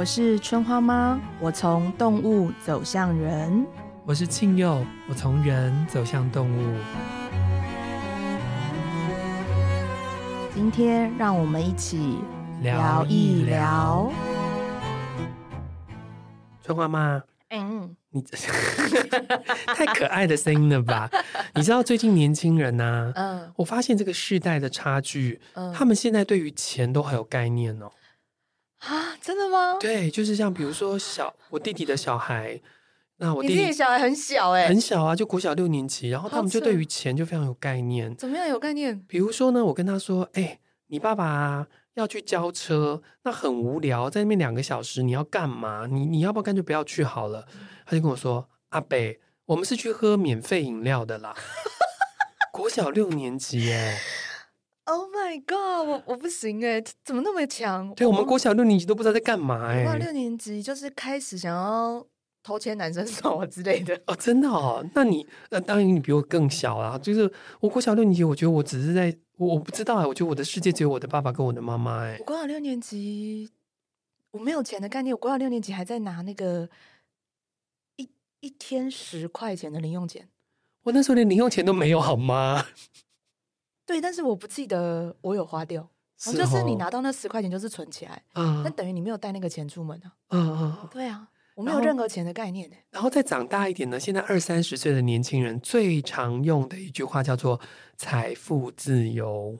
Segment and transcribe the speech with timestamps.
[0.00, 3.66] 我是春花妈，我从动物走向人。
[4.06, 6.74] 我是庆佑，我从人走向动物。
[10.54, 12.16] 今天让我们一起
[12.62, 14.10] 聊一聊。
[16.64, 18.24] 春花妈，嗯，你
[19.76, 21.10] 太可爱的声音了吧？
[21.54, 27.90] 你知道最近年轻人呐、啊，嗯，我发现这个世代的差距，嗯，他们现在对于钱都很有概念哦。
[28.80, 29.78] 啊，真的吗？
[29.78, 32.60] 对，就是像比如说小我弟弟的小孩，
[33.16, 38.14] 那我弟弟，小孩很小哎、欸，很小啊，就国小六年级，然后他们就对于钱就非常有概念。
[38.16, 38.98] 怎么样有概念？
[39.06, 45.86] 比如说呢，我跟他说，哎、欸，你爸爸要去交车，那很无聊，在那边两个小时，你要干嘛？
[45.86, 47.46] 你你要不要干脆不要去好了？
[47.84, 51.34] 他就跟我说，阿北，我们是去喝免费饮料的啦。
[52.50, 53.98] 国小六年级耶。
[54.90, 55.86] Oh my god！
[55.88, 57.94] 我我不行哎，怎么那么强？
[57.94, 59.84] 对，我们国小六年级都不知道在干嘛哎。
[59.84, 62.04] 国小六年级就是开始想要
[62.42, 64.84] 偷牵男生 手之类的哦，真的哦。
[64.92, 66.98] 那你那当然你比我更小啊。
[66.98, 72.16] 就是我国小六年级，我觉得我只是在我我不知道哎，我觉得我的世界只有我的爸爸跟我的妈妈哎。
[72.18, 73.48] 我国小六年级
[74.32, 76.68] 我没有钱的概念，我国小六年级还在拿那个
[77.94, 78.08] 一
[78.40, 80.28] 一天十块钱的零用钱。
[80.82, 82.66] 我那时候连零用钱都没有好吗？
[83.90, 92.70] 对，但是我不记得我有花掉，是哦、就是你拿到那十块钱就是存起来，嗯，那等于你没有带那个钱出门啊，嗯嗯，对啊，我没有任何钱的概念。
[92.90, 97.60] 然后再长大一点呢，现在二三十岁的年轻人最常用的一句话叫做
[97.98, 99.58] “财富自由”。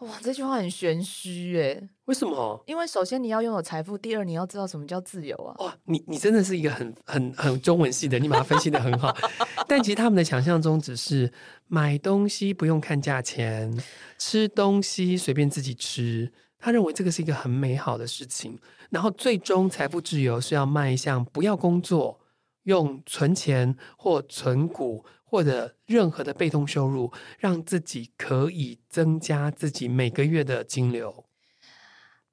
[0.00, 2.62] 哇，这句话很玄虚哎，为什么？
[2.66, 5.56] 因为首先你要拥有财富，第二你要知道什么叫自由啊。
[5.64, 9.16] 哇，你你真的是一个很很很中文系的，你把它分析的很好。
[9.66, 11.32] 但其实他们的想象中只是
[11.66, 13.74] 买东西不用看价钱，
[14.18, 16.30] 吃东西随便自己吃。
[16.58, 18.58] 他认为这个是一个很美好的事情。
[18.90, 22.20] 然后最终财富自由是要迈向不要工作，
[22.64, 25.06] 用存钱或存股。
[25.28, 31.26] 或者任何的被动收入，让自己可以增加自己每个月的金流。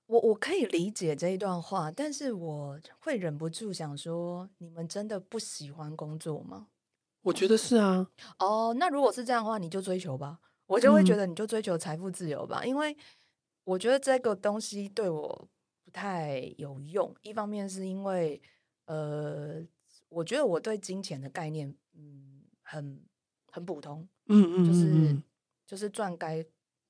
[0.05, 6.67] 我我可以理解这一段话，但是我会忍不住想说：你们真的不喜欢工作吗？
[7.23, 8.07] 我觉得是啊。
[8.37, 10.39] 哦，那如果是这样的话，你就追求吧。
[10.67, 12.95] 我就会觉得你就追求财富自由吧，嗯，因为
[13.63, 15.49] 我觉得这个东西对我
[15.83, 17.13] 不太有用。
[17.21, 18.41] 一方面是因为，
[18.85, 19.61] 呃，
[20.09, 22.32] 我觉得我对金钱的概念，嗯。
[22.73, 22.99] 很
[23.51, 25.21] 很普通，嗯嗯，就是
[25.67, 26.43] 就是赚该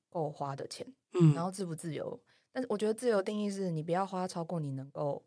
[0.09, 2.17] 够花的钱，嗯，然后自不自由？
[2.53, 5.25] 但是我觉得自由定义是你不要花超过你能够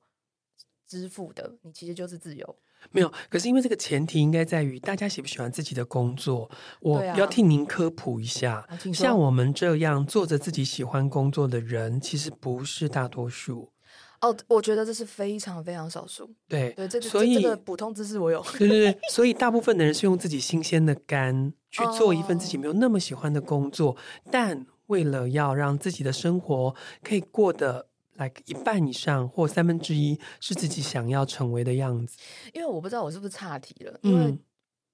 [0.87, 2.57] 支付的，你其实就是自由。
[2.91, 6.49] 没有，可是因为这个前提应该在于大家喜不喜欢自己的工作。
[6.81, 13.73] 我要替您科普一下，啊，像我们这样做着自己喜欢工作的人，其实不是大多数。
[14.21, 16.31] 哦，我觉得这是非常非常少数。
[16.49, 18.43] 对对，这个所以这个普通知识我有。
[18.59, 23.97] 对对对， 所以大部分的人是用自己新鲜的肝去做一份自己没有那么喜欢的工作，哦、
[24.31, 32.17] 但为了要让自己的生活可以过得 like 一半以上或三分之一是自己想要成为的样子。
[32.53, 34.39] 因为我不知道我是不是岔题了，因为。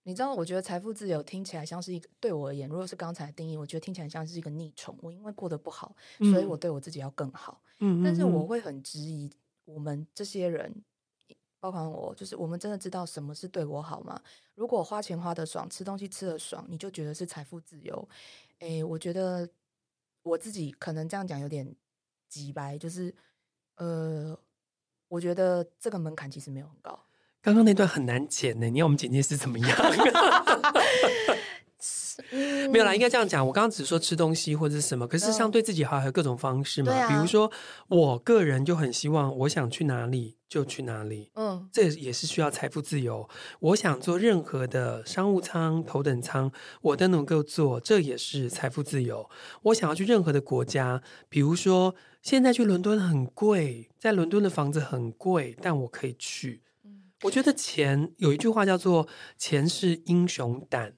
[0.05, 4.97] 嗯你知道，我觉得财富自由听起来像是一个对我而言，如果是刚才的定义，我觉得听起来像是一个逆宠。
[5.01, 7.63] 我因为过得不好，所以我对我自己要更好。
[7.79, 9.31] 嗯，但是我会很质疑
[9.65, 10.85] 我们这些人，
[11.61, 14.21] 包括我，就是我们真的知道什么是对我好吗？
[14.57, 18.09] 如果花钱花得爽，吃东西吃得爽，你就觉得是财富自由？
[18.59, 19.49] 诶，我觉得
[20.23, 21.77] 我自己可能这样讲有点
[22.29, 23.15] 直白，就是
[23.77, 24.37] 呃，
[25.07, 26.99] 我觉得这个门槛其实没有很高。
[27.43, 29.69] 刚刚那段很难剪呢，你要我们剪接是怎么样？
[32.71, 33.45] 没有啦，应该这样讲。
[33.45, 36.93] 我刚刚只是说吃东西或者是什么，可是像对自己好还有各种方式嘛。
[37.09, 37.51] 比如说，
[37.89, 41.33] 我个人就很希望，我想去哪里就去哪里。
[41.35, 43.29] 嗯，这也是需要财富自由。
[43.59, 49.29] 我想做任何的商务舱、头等舱，我都能够做，这也是财富自由。
[49.63, 56.63] 我想要去任何的国家，比如说现在去伦敦很贵，在伦敦的房子很贵，但我可以去。
[57.23, 59.07] 我觉得钱有一句话叫做
[59.39, 60.95] “钱是英雄胆”，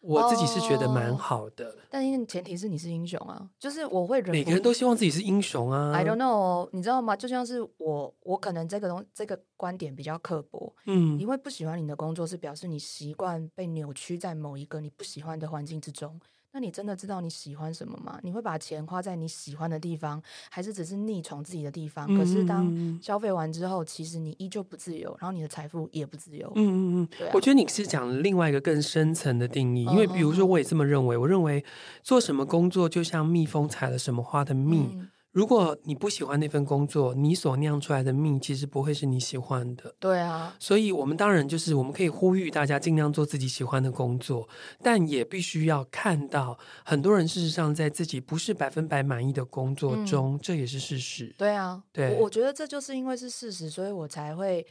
[0.00, 1.66] 我自己是觉得蛮好的。
[1.68, 5.92] 哦，但因为前提是你是英雄啊，就是我会忍，每个人都希望自己是英雄啊。
[5.92, 7.14] I don't know，你知道吗？
[7.14, 10.74] 就像是我，我可能这个东这个观点比较刻薄。
[10.86, 16.18] 嗯，你会不喜欢你的工作，是表示你习惯被扭曲在某一个你不喜欢的环境之中。
[16.52, 18.18] 那你真的知道你喜欢什么吗？
[18.22, 20.20] 你会把钱花在你喜欢的地方，
[20.50, 22.06] 还是只是逆从自己的地方？
[22.08, 26.50] 嗯、可是当消费完之后，其实你依旧不自由，然后你的财富也不自由。
[26.56, 27.28] 嗯嗯嗯。
[27.32, 31.16] 我觉得你是讲另外一个更深层的定义，因为比如说，我也这么认为。
[31.16, 31.64] 我认为
[32.02, 39.94] 做什么工作就像蜜蜂采了什么花的蜜，嗯、如果你不喜欢那份工作，你所酿出来的命其实不会是你喜欢的。
[40.00, 44.48] 对啊，所以我们当然就是我们可以呼吁大家尽量做自己喜欢的工作，
[44.82, 51.34] 但也必须要看到很多人事实上在自己不是百分百满意的工作中，嗯、这也是事实。
[51.38, 54.66] 对啊，对，我，我觉得这就是因为是事实，所以我才会。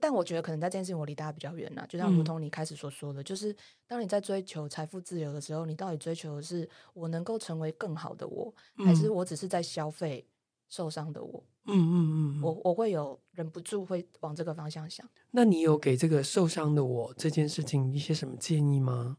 [0.00, 3.54] 但我觉得可能在这件事情我离大家比较远呐，就像如同你开始所说的，嗯、就是
[3.86, 10.26] 当你在追求财富自由的时候，你到底追求的是我能够成为更好的我，嗯、还是我只是在消费
[10.68, 11.44] 受伤的我？
[11.66, 15.08] 嗯嗯嗯，我我会有忍不住会往这个方向想。
[15.30, 19.18] 那你有给这个受伤的我这件事情一些什么建议吗？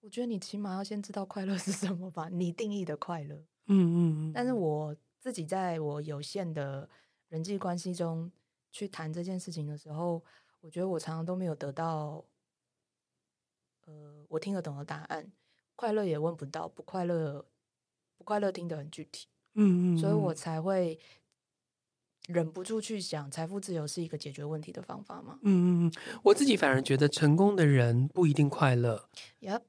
[0.00, 3.34] 我觉得你起码要先知道快乐是什么吧，你定义的快乐。
[3.66, 3.96] 嗯嗯
[4.28, 4.32] 嗯。
[4.32, 6.88] 但是我自己在我有限的
[7.28, 8.30] 人际关系中。
[8.74, 10.20] 去谈这件事情的时候，
[10.60, 12.24] 我觉得我常常都没有得到，
[13.86, 15.30] 呃，我听得懂的答案。
[15.76, 17.46] 快乐也问不到，不快乐，
[18.18, 19.28] 不快乐听得很具体。
[19.54, 20.98] 嗯，嗯嗯，所以我才会
[22.26, 25.38] 忍不住去想，财富自由是一个解决问题的方法吗？
[25.42, 25.92] 嗯嗯嗯，
[26.24, 29.08] 我自己反而觉得，成功的人不一定快乐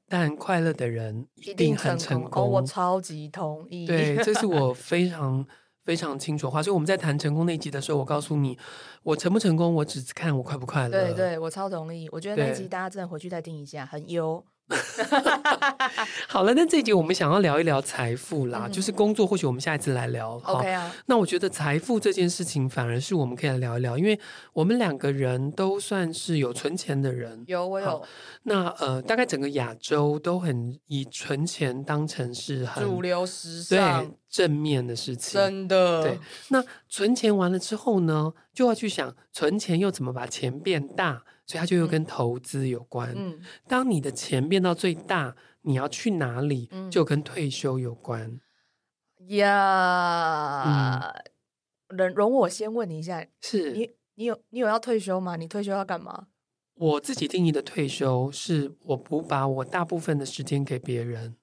[0.08, 2.22] 但快乐的人一定很成功。
[2.22, 3.86] 成功哦，我超级同意。
[3.86, 5.46] 对，这是我 非常。
[5.86, 8.58] 非常清楚的话，所以我们在谈成功那一集的时候，我告诉你，
[9.04, 10.90] 我成不成功，我只看我快不快乐。
[10.90, 12.08] 对对，我超同意。
[12.10, 14.44] 我觉得那集大家真的回去再听一下，很优。
[16.26, 20.40] 好了，那这一集我们想要聊一聊财富啦，嗯、就是工作，或许我们下一次来聊。
[20.44, 20.92] OK 啊。
[21.06, 24.18] 那我觉得财富这件事情，反而是我们可以来聊一聊，因为
[24.52, 27.44] 我们两个人都算是有存钱的人。
[27.46, 28.02] 有，我有。
[28.42, 35.40] 那呃，大概整个亚洲都很以存钱当成是很主流时尚、对正面的事情。
[35.40, 36.02] 真的。
[36.02, 36.18] 对。
[36.48, 41.22] 那存钱完了之后呢，就要去想存钱又怎么把钱变大。
[41.46, 43.14] 所以它就又跟投资有关。
[43.16, 46.68] 嗯，当你的钱变到最大，你要去哪里？
[46.90, 48.40] 就跟退休有关。
[49.28, 51.14] 呀，
[51.88, 55.36] 容容我先问你一下，是你你有你有要退休吗？
[55.36, 56.26] 你退休要干嘛？
[56.74, 61.36] 我自己定义的退休是我不把我大部分的时间给别人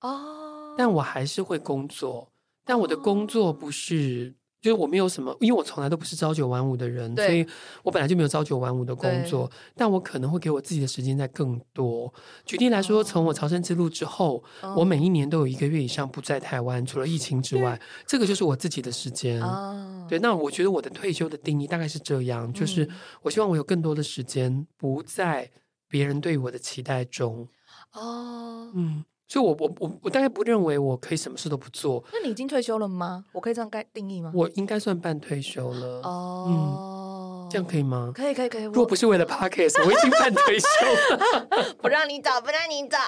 [0.00, 2.32] 哦，但我还是会工作，
[2.64, 4.34] 但我的工作不是。
[4.60, 7.46] 就是我没有什么，因为我从来都不是朝九晚五的人，所以
[7.82, 9.50] 我本来就没有朝九晚五的工作。
[9.74, 12.12] 但我可能会给我自己的时间在更多。
[12.44, 19.42] 举例来说，从我朝圣之路之后，哦、我每一年都有一个月以上不在台湾，除了疫情之外， 这个就是我自己的时间。
[19.42, 22.86] 哦、对，那我觉得我的退休的定义大概是这样，就是
[23.22, 25.50] 我希望我有更多的时间不在
[25.88, 27.48] 别人对我的期待中。
[27.94, 29.04] 哦，嗯。
[29.30, 32.02] 所以我，我我我我大概不认为我可以什么事都不做。
[32.12, 33.24] 那你已经退休了吗？
[33.30, 34.32] 我可以这样该定义吗？
[34.34, 36.00] 我应该算半退休了。
[36.02, 38.10] 哦，嗯，这样可以吗？
[38.12, 38.64] 可以，可以，可以。
[38.64, 40.66] 如果不是为了 Podcast，我已经半退休
[41.14, 41.46] 了。
[41.80, 42.98] 不让你找，不让你找。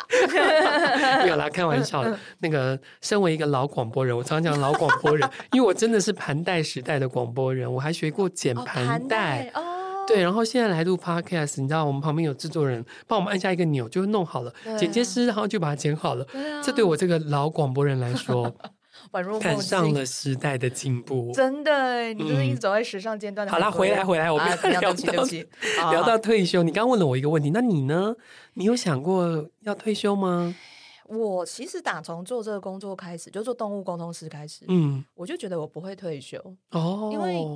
[1.24, 2.16] 没有啦，开玩笑的。
[2.38, 9.50] 那个，身为一个老广播人，我常常讲老广播人，因为我真的是盘带时代的广播人，我还学过剪盘带。
[9.54, 9.60] 哦
[10.06, 14.52] 对，然后现在来录 podcast，你知道我们旁边有制作人帮我们按下一个钮，就会弄好了。
[14.66, 16.24] 啊、剪接师然后就把它剪好了。
[16.24, 18.52] 对啊、这对我这个老广播人来说，
[19.40, 21.30] 赶上了时代的进步。
[21.32, 23.52] 真的，你就是一直走在时尚尖端的。
[23.52, 26.62] 好啦，回来回来，我们聊到、啊、聊到 退休。
[26.62, 28.14] 你刚问了我一个问题，那你呢？
[28.54, 30.54] 你有想过要退休吗？
[31.08, 36.38] 我其实打从做这个工作开始，就做动物沟通师开始，嗯，我就觉得我不会退休
[36.70, 37.46] 哦，因为。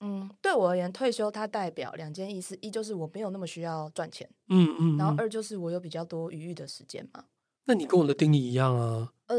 [0.00, 7.24] 嗯，对我而言，退休它代表两件意思：一就是我没有那么需要赚钱，嗯嗯，嗯，然后二就是我有比较多余裕的时间嘛。
[7.66, 9.12] 那你跟我的定义一样啊？
[9.26, 9.36] 呃，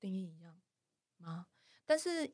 [0.00, 0.54] 定义一样
[1.18, 1.46] 吗？
[1.86, 2.24] 但是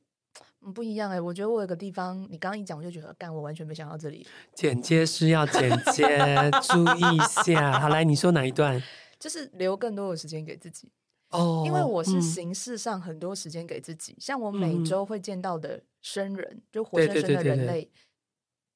[0.61, 1.21] 嗯，不一样哎、欸。
[1.21, 4.27] 我觉得我有个地方，你刚刚一讲，我就觉得干，我完全没想到这里。
[4.55, 6.05] 剪接是要剪接，
[6.63, 7.81] 注意一下。
[7.81, 8.81] 好，来，你说哪一段？
[9.19, 10.91] 就是留更多的时间给自己。
[11.37, 17.91] 哦，因为我是形式上很多时间给自己，嗯、像我每周会见到的生人，嗯、就活生生的人类，对对对对对，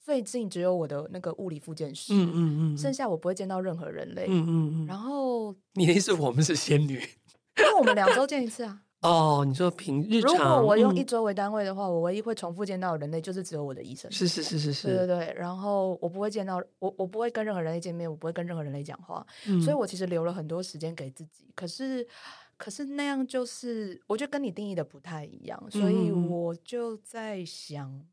[0.04, 4.86] 最近只有我的那个物理复健师，嗯嗯嗯，剩下我不会见到任何人类，嗯嗯嗯。
[4.86, 8.82] 然后 你的意思我们是仙女，因为我们两周见一次啊。
[9.00, 14.12] 哦，你说平日常，如果我用一周为单位的话，嗯、我唯一会重复见到人类就是只有我的医生。
[14.12, 15.34] 是是是是是，对对对。
[15.38, 19.26] 然后我不会见到我，我不会跟任何人类见面，我不会跟任何人类讲话。
[19.46, 21.50] 嗯、所以我其实留了很多时间给自己。
[21.54, 22.06] 可是，
[22.60, 25.70] 可是那样就是，我觉得跟你定义的不太一样。
[25.70, 28.06] 所以我就在想，嗯、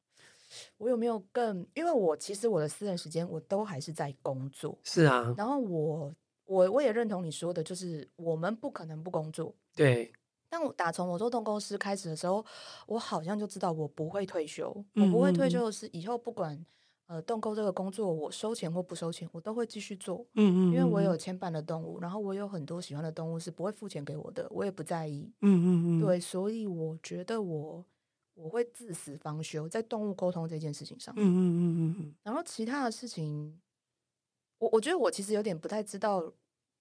[0.78, 1.68] 我有没有更？
[1.74, 4.80] 因为我其实我的私人时间我都还是在工作。
[4.86, 5.36] 是啊。
[5.38, 9.54] 然后我我我也认同你说的，就是我们不可能不工作。
[9.76, 10.14] 对。
[10.50, 12.46] 但我打从我做动公司开始的时候，
[12.88, 14.70] 我好像就知道我不会退休。
[14.96, 16.66] 我不会退休的是以后不管
[17.08, 20.26] 呃，动购这个工作，我收钱或不收钱，我都会继续做。
[20.34, 25.32] 嗯，嗯嗯，因为我有牵绊的动物，然后我有很多喜欢的动物是不会付钱给我的，我也不在意。
[25.40, 27.86] 嗯嗯嗯，对，所以我觉得我
[28.34, 31.14] 我会至死方休在动物沟通这件事情上。
[31.16, 33.58] 嗯嗯嗯嗯嗯，然后其他的事情，
[34.58, 36.34] 我我觉得我其实有点不太知道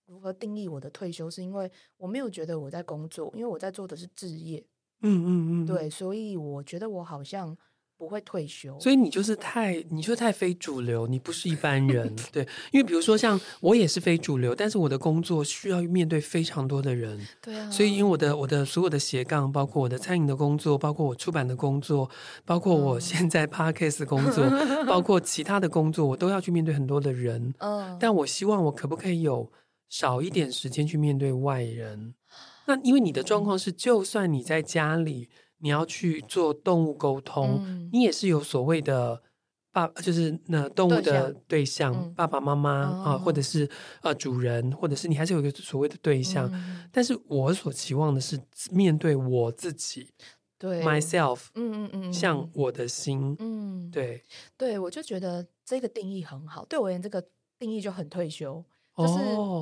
[0.06, 4.58] 如何定义我的退休，是因为我没有觉得我在工作，因为我在做的是置业。
[5.02, 7.56] 嗯嗯嗯，对，所以我觉得我好像。
[7.98, 22.10] 不会退休，所以你就是太，你就太非主流，你不是一般人， 对，因为比如说像我也是非主流，但是我的工作需要面对非常多的人，对啊，所以因为我的我的所有的斜杠，包括我的餐饮的工作，包括我出版的工作，
[22.44, 29.50] 包括我现在 Podcast 工作， 嗯、包括其他的工作，我都要去面对很多的人，嗯，但我希望我可不可以有
[29.88, 32.14] 少一点时间去面对外人？
[32.66, 35.28] 那因为你的状况是，就算你在家里。
[35.66, 39.20] 你要去做动物沟通，嗯、你也是有所谓的
[39.72, 43.68] 爸，就是那动物的对象，对象爸爸妈妈啊，嗯、或者是
[44.00, 46.48] 呃主人，或者是你还是有一个所谓的对象。
[46.54, 50.12] 嗯、但是我所期望的是面对我自己，
[50.56, 50.84] 对。
[50.84, 54.22] myself，嗯嗯嗯，像我的心，嗯，对。
[54.56, 56.64] 对，我就觉得这个定义很好。
[56.66, 57.20] 对我而言，这个
[57.58, 58.64] 定义就很退休，
[58.96, 59.14] 就是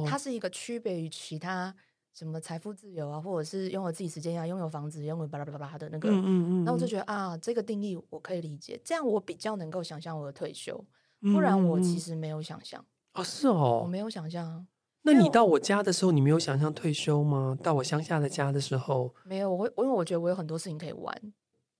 [0.06, 1.74] 它是一个区别于其他。
[2.14, 10.84] 什么财富自由啊，或者是拥有自己时间啊，拥有房子，拥有巴拉巴拉巴拉的那个，嗯嗯嗯，那我就觉得啊，这个定义我可以理解，这样我比较能够想象我的退休，
[11.20, 14.64] 不然我其实没有想象哦，是哦，我没有想象。
[15.02, 17.58] 那你到我家的时候，你没有想象退休吗？
[17.60, 21.32] 到我乡下的家的时候，没有，我会，因为我觉得我有很多事情可以玩。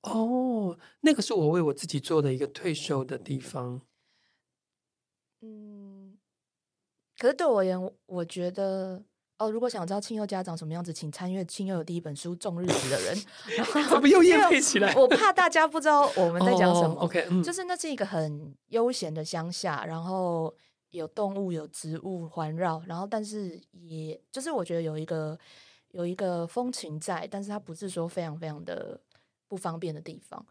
[0.03, 3.81] 哦，那个是我为我自己做的一个退休的地方。
[5.41, 6.19] 嗯，
[7.19, 9.05] 可是对我而言，我觉得。
[9.39, 13.17] 哦，如果想知道庆祐家长什么样子，请参阅庆祐的第一本书《种日子的人
[13.57, 14.95] 》。然后 怎么又业配起来？
[14.95, 16.95] 我怕大家不知道我们在讲什么。
[16.95, 20.55] Oh, OK，嗯，就是那是一个很悠闲的乡下，然后
[20.91, 25.37] 有动物、有植物环绕，然后但是也就是我觉得有一个
[25.91, 29.01] 有一个风情在，但是它不是说非常非常的
[29.49, 30.47] 不方便的地方。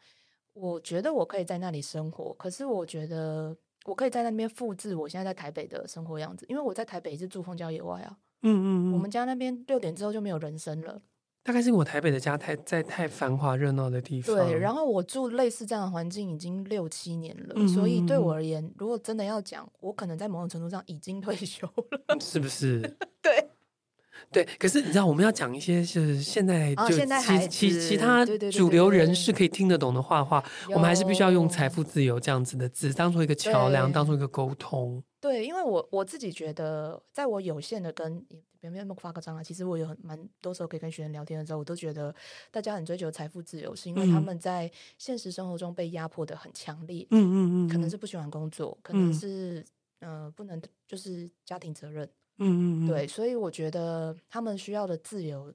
[0.51, 8.17] 我觉得我可以在那里生活，可是我觉得我可以在那边复制我现在在台北的生活样子，因为我在台北是住荒郊野外啊。
[8.43, 11.01] 嗯嗯嗯，我们家那边六点之后就没有人声了。
[11.45, 14.33] 大概是我台北的家太在太繁华热闹的地方。
[14.33, 21.67] 对，然后我住类似这样的环境已经六七年了，嗯、所以对我而言，如果真的要讲，我可能在某种程度上已经退 休
[22.07, 22.79] 了，是不是？
[23.21, 23.49] 对。
[24.31, 35.03] 对，可是你知道，我们要讲一些是现在就其、哦、其其他主流人士可以听得懂的话的话，我们还是必须要用“财富自由”这样子的字，当做一个桥梁，当做一个沟通。
[35.19, 38.25] 对，因为我我自己觉得，在我有限的跟
[38.59, 42.13] 别人发个张啊，其实我有很蛮多时候可以跟学生聊天的时候，我都觉得
[42.49, 47.05] 大家很追求财富自由，是因为他们在现实生活中被压迫的很强烈。
[47.11, 49.65] 嗯嗯嗯，可能是不喜欢工作，可能是
[49.99, 52.09] 嗯、呃、不能就是家庭责任。
[52.43, 55.53] 嗯嗯，对，所以我觉得他们需要的自由，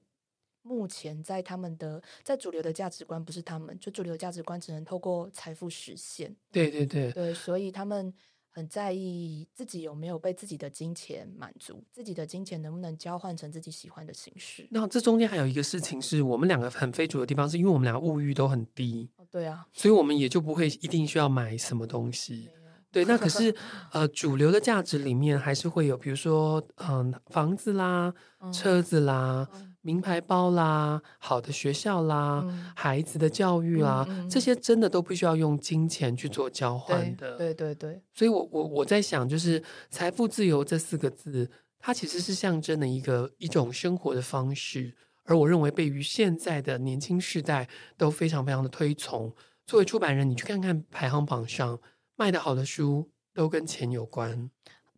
[0.63, 6.35] 目前在他们的在主流的价值观不是他们，就主流的价值观只能透过财富实现。
[6.53, 8.13] 对对对，对，所以他们
[8.51, 14.67] 很在意自己有没有被自己的金钱满足，自己的金钱能不能交换成自己喜欢的形式。
[14.71, 19.09] 那这中间还有一个事情是我们两个很非主的地方，是因为我们两个物欲都很低。
[19.17, 22.51] 哦，对啊，所以我们也就不会一定需要买什么东西。
[22.93, 23.55] 对，那可是
[23.93, 28.15] 呃，主流的价值里面还是会有，比如说嗯、呃，房子啦、
[28.51, 37.37] 车子啦、嗯、名牌包啦、好的学校啦、嗯、孩子的教育啦，这些真的都必须要用金钱去做交换的。
[37.37, 47.69] 对对对，对，所以我我我在想，就是财富自由这四个字，它其实是象征的一个一种生活的方式，而我认为被于现在的年轻世代
[47.99, 49.35] 都非常非常的推崇。
[49.67, 51.79] 作为出版人，你去看看排行榜上。
[52.19, 54.51] 卖得好的书都跟钱有关，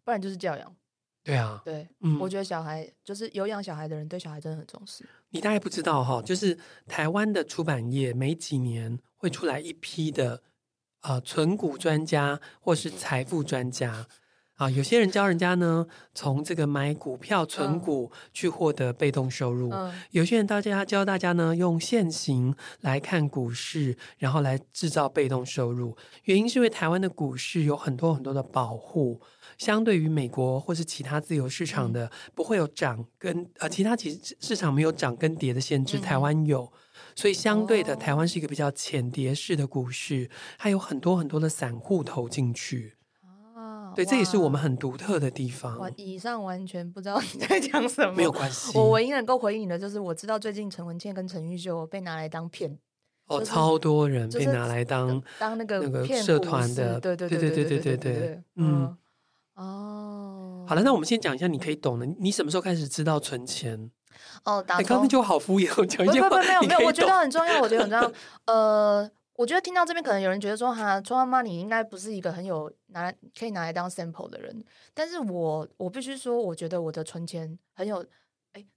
[0.03, 0.75] 不然就是教养。
[1.23, 5.05] 对啊，对，嗯，我觉得小孩就是有养小孩的人，对小孩真的很重视。
[5.29, 6.59] 你大概不知道哈，就是
[6.89, 10.43] 台湾的出版业每几年会出来一批的
[11.03, 14.09] 呃存股专家或是财富专家。
[14.61, 19.71] 啊，有些人教人家呢，从这个买股票存股去获得被动收入；
[20.11, 25.97] 有些人大家教大家呢，用现行来看股市，然后来制造被动收入。
[26.25, 29.19] 原因是因为台湾的股市有很多很多的保护，
[29.57, 36.71] 相对于美国或是其他自由市场的，不会有涨跟呃其他其实市场没有涨跟跌的限制，台湾有，
[37.17, 42.97] 所以相对的，台湾是一个比较浅碟式的股市，它有很多很多的散户投进去。
[43.95, 45.79] 对，这也是我们很独特的地方。
[45.79, 48.77] 我以上完全不知道你在讲什么，没有关系。
[48.77, 52.79] 我唯一能够回应你的就是，我知道最近陈文茜跟陈玉秀被拿来当骗
[53.27, 58.97] 哦，超多人被拿来当当那个那个社团的，对对对对对对对对，嗯，
[59.55, 63.91] 哦，好了，那我们先讲一下你可以懂的，你什么时候开始知道存钱？
[64.45, 68.13] 哦，打你刚刚就好敷衍，我讲一句话，没有没有没有，我觉得很重要，我觉得很重要。
[68.47, 78.05] 呃，我觉得听到这边可能有人觉得说，哈，春花妈你应该不是一个很有拿来可以拿来当 sample 的人，但是我我必须说，我觉得我的存钱很有。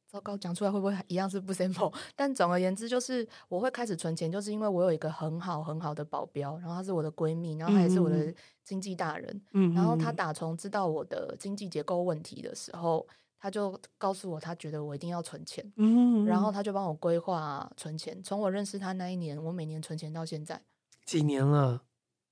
[0.07, 1.91] 糟糕，讲出来会不会一样是不 sample？
[2.15, 8.31] 但总而言之，就是我会开始存钱，就是因为我有一个很好很好的保镖，然后她是我的闺蜜，然后她也是我的
[8.63, 9.41] 经济大人。
[9.53, 13.03] 嗯，然后她打从知道我的经济结构问题的时候，
[13.43, 15.69] 她就告诉我，他觉得我一定要存钱。
[15.75, 18.23] 嗯，然后他就帮我规划存钱。
[18.23, 20.61] 从我认识他那一年，我每年存钱到现在，
[21.05, 21.83] 几年了？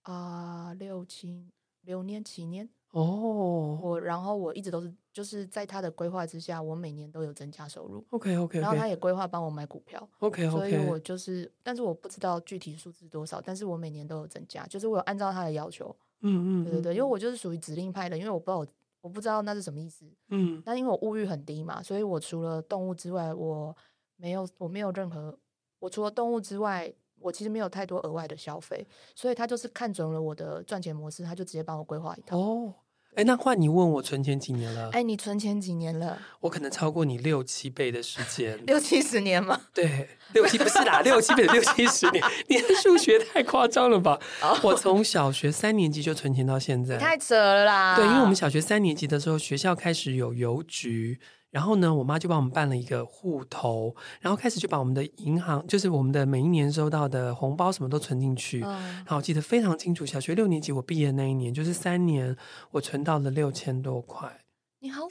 [0.03, 1.51] 啊、呃，六七
[1.81, 2.69] 六年七年。
[2.91, 8.05] 哦，我然后我一直都是就是在他的规划之下，我每年都有增加收入。
[8.11, 10.07] OK OK，然后他也规划帮我买股票。
[10.19, 15.93] OK OK，所以我就是，但是我不知道具体数字多少，但是我每年都有增加，就是我有按照他的要求。
[16.21, 18.67] 嗯嗯，对对对，因为我就是属于指令派的，因为我不知道我，
[19.01, 20.05] 我不知道那是什么意思。
[20.29, 23.75] 嗯，但因为我物欲很低嘛，所以我除了动物之外，我
[24.15, 25.37] 没有我没有任何，
[25.79, 26.93] 我除了动物之外。
[27.23, 28.83] 我其实没有太多额外的消费，
[29.15, 32.35] 所以他就是看准了我的赚钱模式，他就直接帮我规划一套。
[32.35, 32.73] 哦，
[33.15, 34.89] 哎，那换你问我存钱几年了？
[34.93, 36.17] 哎，你存钱几年了？
[36.39, 39.59] 我可能超过你六七倍的时间， 六七十年吗？
[39.73, 44.17] 对，六七不是啦，六七倍的六七十年，你的数学太夸张了吧？
[44.41, 47.95] 哦，我从小学三年级就存钱到现在，太扯了啦！
[47.97, 51.19] 对，因为我们小学三年级的时候，学校开始有邮局。
[51.51, 58.63] 然后呢，我妈就帮我们办了一个户头，然后开始就把我们的银行，就是我们的每一年收到的红包什么都存进去。
[58.63, 62.35] 嗯，然后我记得非常清楚，小学六年级我毕业那一年，就是三年，
[62.71, 64.45] 我存到了六千多块。
[64.79, 65.01] 你好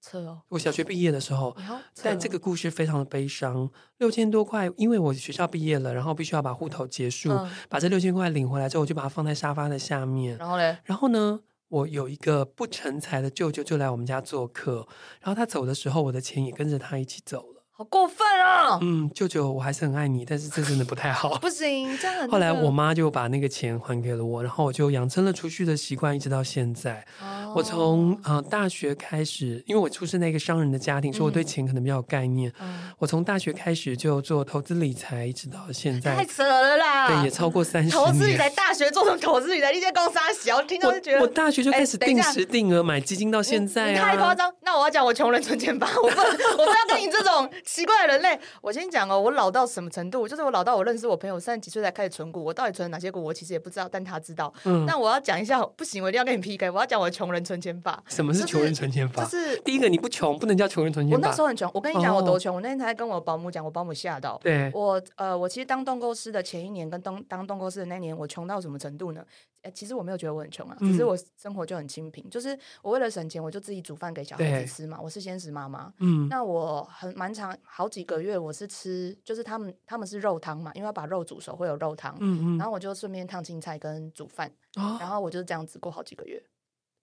[0.00, 0.42] 扯哦！
[0.48, 1.56] 我小学毕业的时候，
[2.02, 3.70] 但这个故事非常的悲伤。
[3.96, 10.36] 六千多块，因为我学校毕业了，然后必须要把户头结束，嗯，把这六千块领回来之后，我就把它放在沙发的下面。
[10.36, 10.78] 然后嘞？
[10.84, 11.40] 然后呢？
[11.68, 14.86] 我有一个不成才的舅舅，就来我们家做客，
[15.20, 17.57] 然后他走的时候，我的钱也跟着他一起走了。
[17.78, 18.76] 好过分啊！
[18.82, 21.38] 嗯，舅舅，我还是很爱你，但是这真的不太好。
[21.38, 22.28] 不行，这样很。
[22.28, 27.06] 后来我妈就把那个钱还给了我，然后我就养成了储蓄的习惯，一直到现在。
[27.22, 32.52] 哦、我从呃大学开始，因为我出生在一个商人的家庭，所以我对钱可能比较有概念。
[32.60, 36.16] 嗯、我从大学开始就做投资理财，一直到现在。
[36.16, 37.06] 太扯了啦！
[37.06, 38.06] 对，也超过三十年。
[38.06, 39.70] 投资理财，大学做什么投资理财？
[39.70, 41.22] 那些公司小，听到就觉得我。
[41.22, 44.04] 我大学就开始定时定额买基金，到现在啊！
[44.04, 44.52] 太夸张！
[44.62, 46.20] 那我要讲我穷人存钱法，我不，
[46.60, 48.38] 我不要跟你这种奇怪的人类。
[48.62, 50.26] 我先讲哦，我老到什么程度？
[50.26, 54.52] 就是我老到我认识我朋友三十几岁才开始存股，我到底存了哪些股，我其实也不知道，但他知道。
[54.64, 56.70] 嗯，那我要讲一下，不行，我一定要跟你 PK。
[56.70, 58.02] 我要讲我的穷人存钱法。
[58.08, 59.22] 什么是穷人存钱法？
[59.22, 61.16] 就是第一个，你不穷，不能叫穷人存钱法。
[61.16, 62.54] 我那时候很穷，我跟你讲我多穷。
[62.54, 64.38] 我那天才跟我保姆讲，我保姆吓到。
[64.42, 69.22] 对，我呃，我其实当冻购师的前一年跟当当冻购师的那年，我穷到什么程度呢？
[69.68, 72.28] 哎，其实我没有觉得我很穷啊，只是我生活就很清贫。
[72.30, 74.98] 就是我为了省钱，我就自己煮饭给小孩子吃嘛。
[75.00, 75.92] 我是鲜食妈妈。
[75.98, 79.16] 嗯，那我很蛮长好几个月，我是吃。
[79.24, 86.42] 就是他们他们是肉汤嘛，因为要把肉煮熟会有肉汤，嗯嗯，然后我就顺便烫青菜跟煮饭，哦，然后我就这样子过好几个月。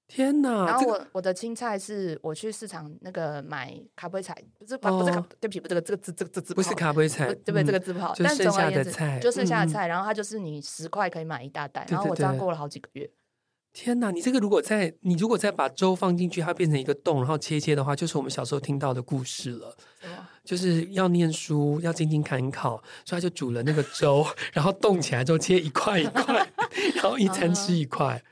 [0.08, 0.66] 天哪！
[0.66, 7.64] 然后我我的青菜是我去市场那个买卡杯菜，不是不是卡，对不起，不这个这个字这个字字不是卡杯菜，对不对？
[7.64, 13.10] 这个字不好，但剩下的菜就剩下的菜，然后它就是你十块可以买一大袋，然后我这样过了好几个月。
[13.74, 14.10] 天哪！
[14.12, 19.76] 你这个如果再你如果再把粥放进去，它变成一个洞，然后切切的话，就是我们小时候听到的故事了。
[20.46, 26.48] 就是要念书，要精精砍考，所以他就煮了那个粥， 然后冻起来之后切一块一块，
[26.96, 28.24] 然后一餐吃一块。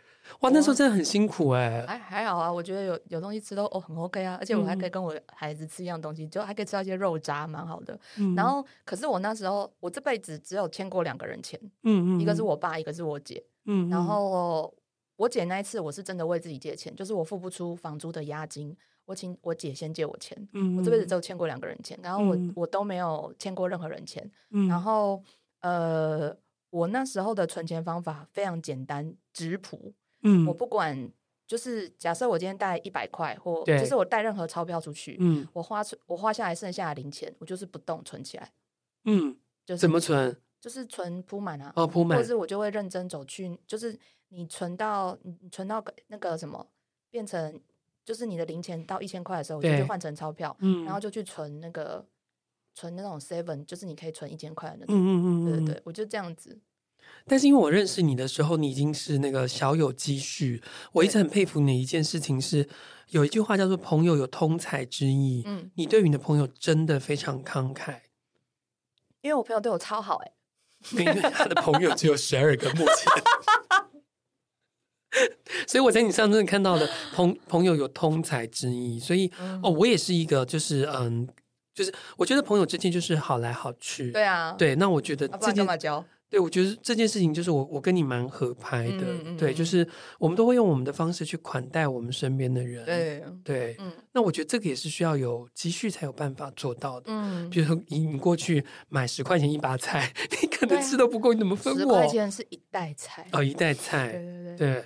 [0.44, 1.86] 哇，那时候真的很辛苦哎。
[1.88, 7.98] 还还好啊，我觉得有有东西吃都哦很 OK 啊，而且我还可以跟我孩子吃一样东西，就还可以吃到一些肉渣，蛮好的。
[8.36, 14.74] 然后，可是我那时候我这辈子只有欠过两个人钱，嗯嗯，一个是我爸，一个是我姐，嗯，然后
[15.16, 18.76] 我姐那一次我是真的为自己借钱，就是我付不出房租的押金。
[19.06, 24.30] 我请我姐先借我钱，嗯、我这辈子只有欠过两个人钱，然后我、嗯、我都没有欠过任何人钱。
[24.52, 25.22] 嗯、然后
[25.60, 26.34] 呃，
[26.70, 29.94] 我那时候的存钱方法非常简单直朴。
[30.24, 31.12] 嗯，我不管，
[31.46, 38.52] 就是假设我今天带一百块，或就是我带任何钞票出去，嗯，我花出我花下来剩下的零钱，我就是不动存起来。
[39.06, 40.36] 嗯，就是怎么存？
[40.60, 43.98] 就是存铺满啊，哦铺满，或者是我就会认真走去，就是
[44.30, 46.66] 你存到你存到那个什么
[47.10, 47.62] 变成。
[48.06, 52.06] 就是你的零钱到一千块的时候，我就去换成钞票，嗯、然后就去存那个
[52.76, 54.94] 存那种 seven，就是你可以存一千块的那种。
[54.94, 56.60] 嗯嗯嗯，对对对，我就这样子。
[57.26, 60.62] 但是因为我认识你的时候，你已经是那个小有积蓄。
[60.92, 62.68] 我一直很佩服你的一件事情是，
[63.10, 65.44] 有一句话叫做“朋友有通财之意”。
[65.48, 68.02] 嗯，你对于你的朋友真的非常慷慨。
[69.22, 70.32] 因为我朋友对我超好，哎。
[71.00, 73.14] 因为他的朋友只有十二个，目前。
[75.66, 81.26] 所以我在你上次看到的朋朋友有通才之意，所以、嗯、哦，我也是一个，就是嗯，
[81.74, 84.76] 就是我觉得朋友之间就是好来好去，对啊，对。
[84.76, 85.78] 那我觉得这件，啊、
[86.34, 93.92] 对，我觉得这件事情就是我我跟你蛮合拍的，嗯嗯、对，就是我们都会用我们的方式去款待我们身边的人，对对，嗯。
[94.14, 97.48] 那我觉得这个也是需要有积蓄才有办法做到的，嗯。
[97.52, 101.80] 比如说你你过去买十块钱一把菜， 你可能吃都不够，你怎么分我？
[101.80, 104.86] 十块钱是一袋菜哦，一袋菜，对对对。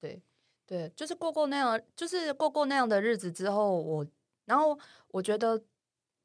[0.00, 0.22] 对
[0.66, 4.04] 对，就是过过那样，就是过过那样的日子之后，我，
[4.46, 4.76] 然后
[5.08, 5.62] 我觉得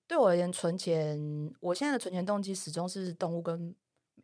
[0.08, 3.76] 对我而言，存钱，我现在的存钱动机始终是动物跟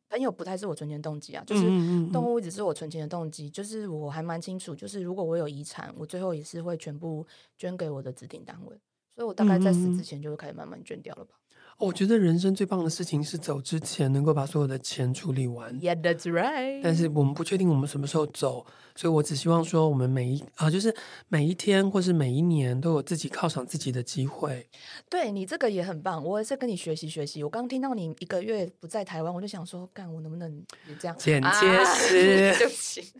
[0.10, 1.63] 朋友，不太是我存钱动机啊，就是
[2.12, 7.26] 动物一直是我存钱的动机，就是我还蛮清楚，就是如果我有遗产，我最后也是会全部
[7.58, 8.80] 捐给我的指定单位，
[9.13, 11.36] 所以我大概在死之前就会开始慢慢捐掉了吧。
[11.78, 15.78] 我觉得人生最棒的事情是走之前能够把所有的钱处理完。
[15.82, 16.80] Yeah, that's right.
[16.82, 20.96] 但是我们不确定我们什么时候走，所以我只希望说，我们每一啊，就是
[21.28, 24.70] 每一天或是每一年都有自己犒赏自己的机会。
[25.10, 27.44] 对，你这个也很棒，我也是跟你学习学习。
[27.44, 30.50] 我刚听到你一个月不在台湾，我就想说，干我能不能
[30.88, 31.50] 你这样剪接
[31.84, 33.14] 师、啊、对不起。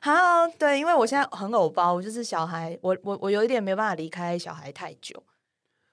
[0.00, 0.12] 好，
[0.56, 5.20] 对，因为我现在很偶包，就是小孩，我我我有一点没办法离开小孩太久。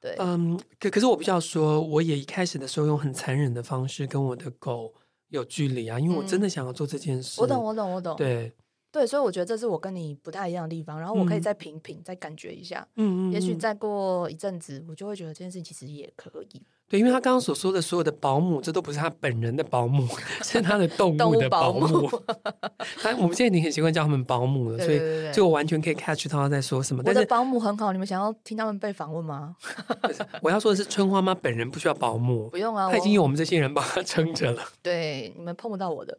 [0.04, 4.94] 对，嗯，可可是我必须要说，我也一开始的时候用很残忍的方式跟我的狗
[5.30, 7.40] 有距离啊，因为我真的想要做这件事。
[7.40, 8.14] 嗯、我懂，我懂，我懂。
[8.18, 8.52] 对，
[8.92, 11.00] 对，所以我觉得这是我跟你不太一样的地方。
[11.00, 12.86] 然后我可以再品品，嗯、再感觉一下。
[12.98, 13.32] 嗯。
[13.32, 16.62] 也许再过一阵子，我就会觉得这件事情其实也可以。
[16.94, 20.08] 对，因为他刚刚所说的所有的保姆，这都不是他本人的保姆，
[20.44, 22.08] 是他的动物的保姆。
[23.02, 27.02] 他我们现在已经很习惯叫他们保姆了，对对对对，所以就我完全可以 catch 到他在说什么。
[27.04, 29.56] 我的保姆很好，你们想要听他们被访问吗？
[30.44, 34.62] 我要说的是，春花妈本人不需要保姆，不用啊，他已经有我们这些人帮他撑着了。
[34.84, 36.16] 对，你们碰不到我的，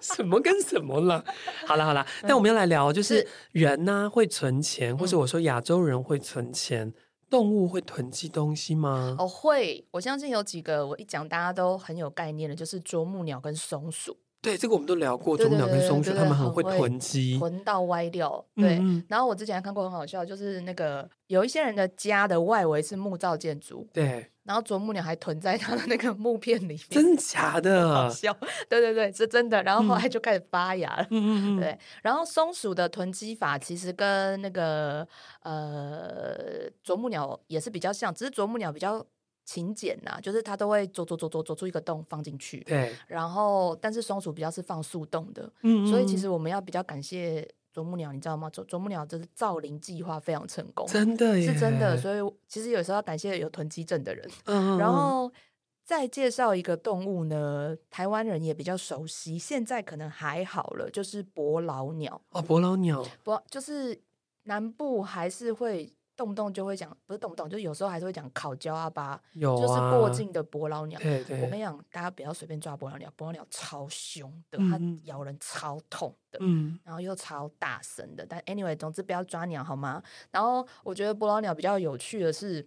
[0.00, 1.24] 什么跟什么了？
[1.66, 6.94] 好了好了，那我们要来聊，就是人呢、啊、会存钱，嗯、或者我说亚洲人会存钱。
[7.28, 9.16] 动物会囤积东西吗？
[9.18, 9.84] 哦，会。
[9.90, 14.16] 我相信有几个，我一讲大家都很有概念的，就是啄木鸟跟松鼠。
[14.42, 15.36] 对，这个我们都聊过。
[15.36, 18.44] 啄木鸟跟松鼠，它们很会囤积，囤到歪掉。
[18.54, 18.80] 对。
[19.08, 23.88] 然后我之前还看过很好笑，就是那个有一些人的家的外围是木造建筑。
[23.92, 24.30] 对。
[24.44, 27.92] 然后啄木鸟还囤在它的那个木片里面，真假的？
[27.92, 28.32] 好笑。
[28.68, 29.60] 对对对，是真的。
[29.64, 31.02] 然后后来就开始发芽了。
[31.10, 31.60] 嗯嗯嗯。
[31.60, 31.76] 对。
[32.02, 35.04] 然后松鼠的囤积法其实跟那个
[35.42, 39.04] 呃啄木鸟也是比较像，只是啄木鸟比较。
[39.46, 42.60] 勤俭呐，就是它都会做做做做做出一个洞放进去。
[42.64, 42.92] 对。
[43.06, 45.44] 然后，但是松鼠比较是放树洞的。
[45.62, 45.86] 嗯，嗯。
[45.86, 48.50] 所以其实我们要比较感谢啄木鸟，你知道吗？
[48.50, 51.96] 啄啄木鸟就是造林计划非常成功，真的耶，是真的。
[51.96, 54.28] 所以其实有时候要感谢有囤积症的人。
[54.46, 54.78] 嗯，嗯。
[54.78, 55.32] 然后
[55.84, 62.20] 再介绍一个动物呢，台湾人也比较熟悉，现在可能还好了，就是伯劳鸟。
[62.30, 63.06] 哦，伯劳鸟。
[63.22, 64.02] 伯，就是
[64.42, 65.92] 南部还是会。
[66.16, 70.98] 动不动就会讲，不是动不动，就是有时候还是会讲烤焦阿巴，有啊，就是过境的伯劳鸟。
[70.98, 78.24] 对对，我跟你讲，大家不要随便抓伯劳鸟，伯劳鸟超凶的，它咬人超痛的，嗯，然后又超大声的。
[78.26, 80.02] 但 anyway，总之不要抓鸟好吗？
[80.30, 82.66] 然后我觉得伯劳鸟比较有趣的是，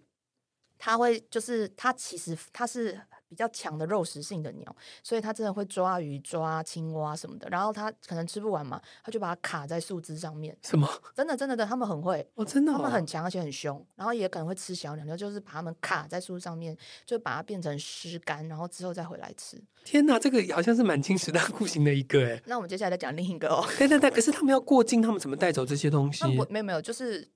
[0.79, 2.99] 它会就是它其实它是。
[3.29, 7.47] 比较强的肉食性的鸟，所以它真的会抓鱼、抓青蛙什么的。
[7.47, 10.57] 然后它可能吃不完嘛，它就把它卡在树枝上面。
[10.63, 10.89] 什么？
[11.13, 13.85] 真的真的的，他们很会哦，真的、哦，他们很强而且很凶。
[13.95, 19.61] 然后也可能会吃小鸟，鸟就是把它们卡在树上面，就把它变成湿干，然后之后再回来吃。
[19.85, 22.41] 天哪，这个好像是满清十大酷刑的一个哎。
[22.47, 23.63] 那我们接下来再讲另一个哦。
[23.77, 26.25] 对对对，可是他们要过境，他们怎么带走这些东西？
[26.49, 27.29] 没有没有，就是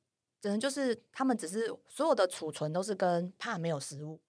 [0.44, 4.20] 只能就是他们只是所有的储存都是跟怕没有食物。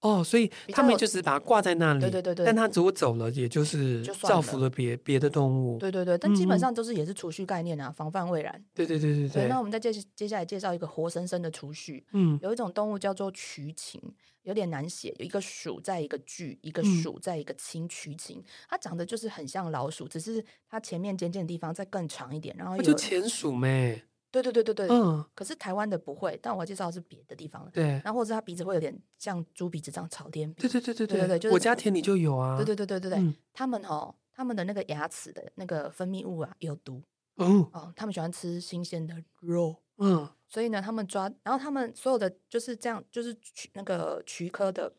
[0.00, 2.44] 哦，所以他们就是把它挂在那里，对对对对。
[2.44, 5.78] 但他如果走了，也就是造福了别别的动物。
[5.78, 8.64] 对对对，但基本上都是也是储蓄概念啊，嗯、防范未然。
[8.74, 9.46] 对对对对对。
[9.46, 12.04] 那我们再接接下来介绍一个活生生的储蓄。
[12.10, 14.02] 嗯，有一种动物叫做渠禽，
[14.42, 24.02] 有点难写，有一个鼠在一个巨，一个鼠在一个禽，墀禽，它长得就是很像老鼠，只是它前面尖尖的地方再更长一点，然后有就前鼠咩。
[24.32, 37.02] 对对对对对，嗯，可是台湾的不会，但我介绍的是别的地方的，对，然后或者他鼻子会有点像猪鼻子这样朝天鼻，对对对对对对对，我家田里就有啊，对对对对对对，他们哦，他们的那个牙齿的那个分泌物啊有毒，
[37.36, 37.68] 哦。
[37.72, 43.36] 哦，他们喜欢吃新鲜的肉，嗯，所以呢，他们抓，然后他们所有的就是这样，就是
[43.74, 44.94] 那个渠科的，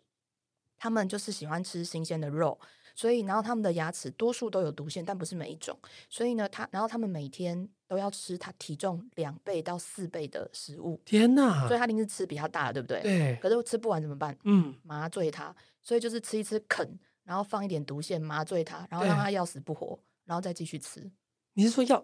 [0.78, 2.60] 他们就是喜欢吃新鲜的肉。
[2.95, 5.77] 所以，然后他们的牙齿多数都有毒腺，但不是每一种。
[6.10, 11.01] 所以呢，他然后他们每天都要吃他体重两倍到四倍的食物。
[11.03, 11.67] 天哪！
[11.67, 13.01] 所以他一定是吃比较大的，对不对？
[13.01, 13.39] 对。
[13.41, 14.38] 可是吃不完怎么办？
[14.43, 16.88] 嗯，麻醉他，所以就是吃一吃啃，
[17.23, 21.12] 然后放一点毒腺麻醉他，然后让他要死不活，然后再继续吃。
[21.53, 22.03] 你是说要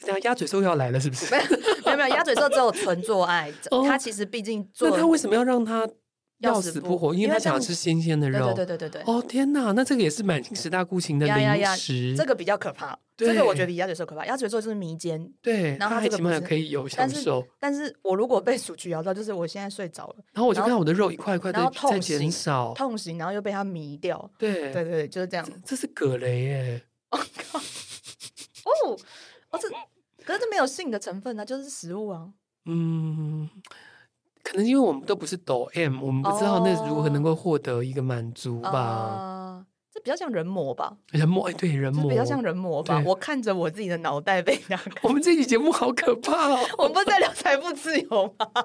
[0.00, 1.34] 这样鸭嘴兽要来了是不是？
[1.84, 3.52] 没有没有，鸭嘴兽只有纯做爱，
[3.84, 4.88] 它其实毕竟做。
[4.90, 5.88] 那他为什么要让它？
[6.38, 8.52] 要死不活，因为他想要吃新鲜的肉。
[8.54, 9.02] 对对对对对。
[9.12, 12.14] 哦天哪，那这个也是满清十大酷刑的零食。
[12.16, 14.24] 这个比较可怕，这个我觉得比鸭嘴兽可怕。
[14.24, 17.44] 鸭嘴兽就是迷奸，对，然后它起码可以有享受。
[17.58, 24.30] 但是我如果被鼠蛆咬到，就是我现在睡着了，然后我就看我的肉一块一块的在减少，痛醒，然后又被它迷掉。
[24.38, 25.44] 对对对，就是这样。
[25.64, 26.82] 这是葛雷耶。
[27.10, 27.18] 哦
[28.64, 28.96] 哦，
[29.50, 29.68] 哦这
[30.24, 32.28] 可是这没有性的成分呢，就是食物啊。
[32.66, 33.50] 嗯。
[34.48, 38.70] 可能因为我们都不是抖 M，我们不知道那如何能够获得一个满足吧。
[38.72, 40.96] 呃、这比较像人魔吧？
[41.10, 43.02] 人魔哎，对人魔比较像人魔吧？
[43.04, 44.90] 我看着我自己的脑袋被打开。
[45.02, 46.58] 我们这期节目好可怕哦！
[46.78, 48.46] 我们不是在聊财富自由吗？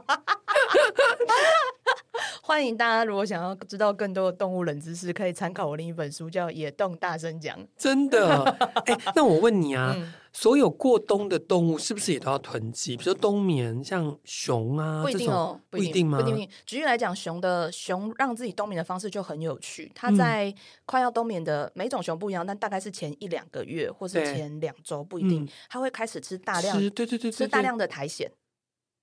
[2.41, 7.57] 欢迎大家，如果想要知道更多的动物冷知识，可以参考我另一本书，叫《野动大声讲》。
[7.77, 8.41] 真的？
[8.85, 12.97] 哎，那我问你啊，嗯、所有过冬的动物是不是也都要囤积？
[12.97, 16.19] 比如说冬眠，像熊啊，不一定哦，不一定吗？
[16.19, 16.49] 不一定。
[16.65, 19.91] 举例来讲，熊的熊让自己冬眠的方式就很有趣。
[19.93, 20.53] 它在
[20.87, 28.27] 快要冬眠的、嗯、每种熊不一样，但大概是前一两个月，或是前两周，不一定，它、嗯、会开始吃大量，对对对，对，吃大量的苔藓。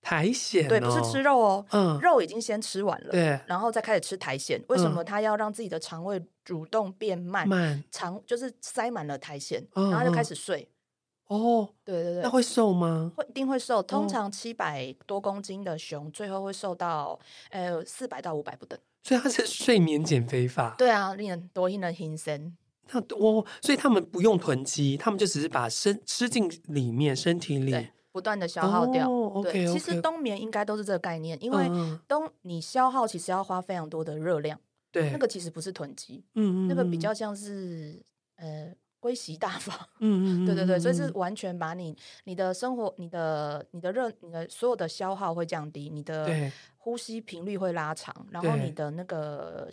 [0.03, 4.61] 苔藓、哦、对，不是吃肉哦，嗯，肉已经先吃完了，对，然后再开始吃苔藓。
[4.69, 7.47] 为什么它要让自己的肠胃蠕动变慢？
[7.47, 10.66] 慢，肠就是塞满了苔藓，嗯、然后就开始睡。
[11.31, 13.12] 哦，对对对，那会瘦吗？
[13.16, 13.81] 会，一定会瘦。
[13.83, 17.19] 通常七百多公斤的熊，最后会瘦到
[17.51, 18.79] 呃四百到五百不等。
[19.03, 20.75] 所以它是睡眠减肥法。
[20.77, 22.57] 对啊，令人多令人心生。
[22.93, 27.88] 那我所以他们不用囤积，他们就只是把身吃进里面身体里。
[28.12, 31.71] 不断的消耗掉，oh, okay, 对，其实冬眠应该都是这个概念.因为
[32.09, 34.59] 冬你消耗其实要花非常多的热量，
[34.90, 38.03] 对，那个其实不是囤积，嗯，嗯嗯，那个比较像是
[38.35, 49.69] 呃归习大法，嗯，嗯 嗯，对对对，所以是完全把你你的生活、你的你的热、你的所有的消耗会降低，你的呼吸频率会拉长，然后你的那个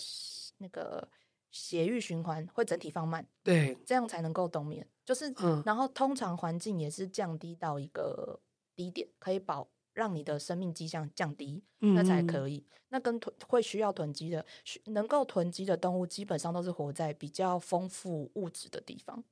[0.57, 1.07] 那个
[1.51, 4.87] 血液循环会整体放慢，对，这样才能够冬眠。
[5.05, 5.33] 就是，
[5.65, 8.39] 然后通常环境也是降低到一个
[8.75, 12.63] 低点，可以保让你的生命迹象降低，那才可以。
[12.89, 14.45] 那跟囤会需要囤积的，
[14.85, 19.23] 能够囤积的动物，基本上都是活在比较丰富物质的地方。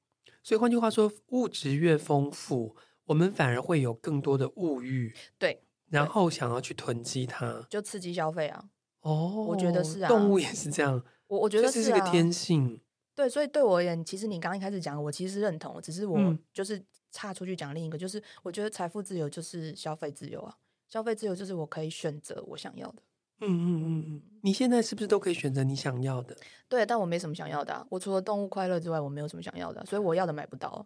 [0.42, 2.76] 所以换句话说，物质越丰富，
[3.06, 8.66] 我们反而会有更多的物欲，对，然后想要去囤积它，就刺激消费啊。
[9.02, 11.04] 哦，我觉得是啊，动物也是这样。
[11.28, 12.82] 我我觉得这是个天性。
[13.14, 16.84] 对，所以对我而言，其实你刚刚一开始讲，我其实是认同，只是我就是
[17.16, 20.54] 岔出去讲另一个，嗯、就是我觉得财富自由就是消费自由啊，
[20.90, 23.02] 消费自由就是我可以选择我想要的。
[23.40, 26.36] 嗯嗯嗯嗯，你现在是不是都可以选择你想要的？
[26.68, 30.86] 对，但我没什么想要的、啊，我除了动物快乐之外，我没有什么想要的，所以我要的买不到。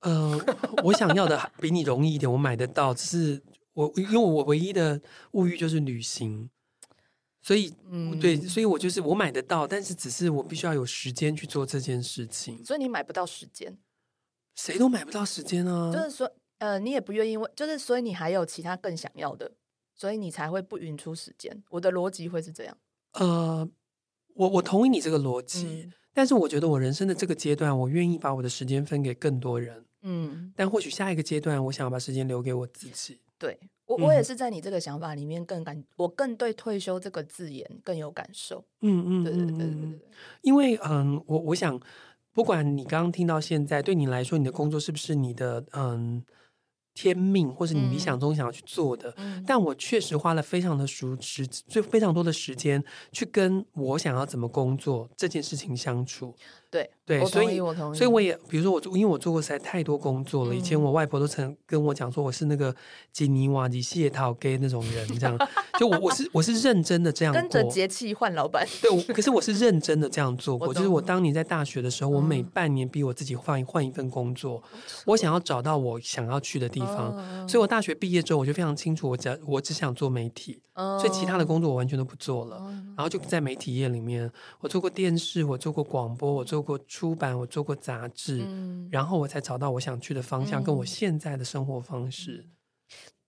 [0.00, 0.38] 呃，
[0.84, 5.00] 我想要的比你容易一点，我买得到，只是我因为我唯一的
[5.32, 6.48] 物欲就是旅行。
[7.44, 12.64] 所以，嗯，对，所以我就是我买得到，但是只是我必须要有时间去做这件事情。
[12.64, 13.76] 所以你买不到时间，
[14.54, 15.92] 谁都买不到时间啊。
[15.92, 19.52] 就是说，呃，你也不愿意为，就是所以你还有其他更想要的，
[19.94, 21.62] 所以你才会不匀出时间。
[21.70, 22.76] 我的逻辑会是这样。
[23.14, 23.68] 呃，
[24.34, 29.84] 我我同意你这个逻辑，嗯，但是我觉得我人生的这个阶段，我愿意把我的时间分给更多人。
[30.02, 33.20] 嗯，但或许下一个阶段，我想要把时间留给我自己。
[33.38, 33.58] 对。
[33.84, 38.64] 我我也是在你这个想法里面更感，我更对退休这个字眼更有感受。
[38.80, 40.00] 嗯嗯，对对对对对。
[40.40, 41.78] 因为嗯，我我想，
[42.34, 46.24] 不管你刚刚听到现在，对你来说，你的工作是不是你的嗯
[46.94, 49.12] 天命，或是你理想中想要去做的？
[49.16, 56.34] 嗯、但我确实花了非常的熟时，就非常多的时间去跟我想要怎么工作这件事情相处。
[56.72, 60.54] 对对，所以我同意，所以我也比如说我做，因为我做过实在太多工作了。
[60.54, 62.74] 嗯、以前我外婆都曾跟我讲说，我是那个
[63.12, 65.38] 吉尼瓦吉谢桃给那种人，这样
[65.78, 68.66] 就我我是我是认真的这样，跟着节气换老板。
[68.80, 70.72] 对，可是我是认真的这样做 过。
[70.72, 77.14] 就是我当年在大学的时候，我每半年逼我自己换换一份工作，嗯、我想要找到我想要去的地方。
[77.18, 82.56] 嗯、所以我大学毕业之后，我就非常清楚，我只我只想做媒体，嗯、所以其他的工作我完全都不做了。
[82.68, 86.62] 嗯、然后就在媒体业里面，我做过电视，我做过广播，我做。
[86.62, 92.48] 过出版，我做过杂志，嗯、然后我才找到我想去的方向，嗯、跟我现在的生活方式。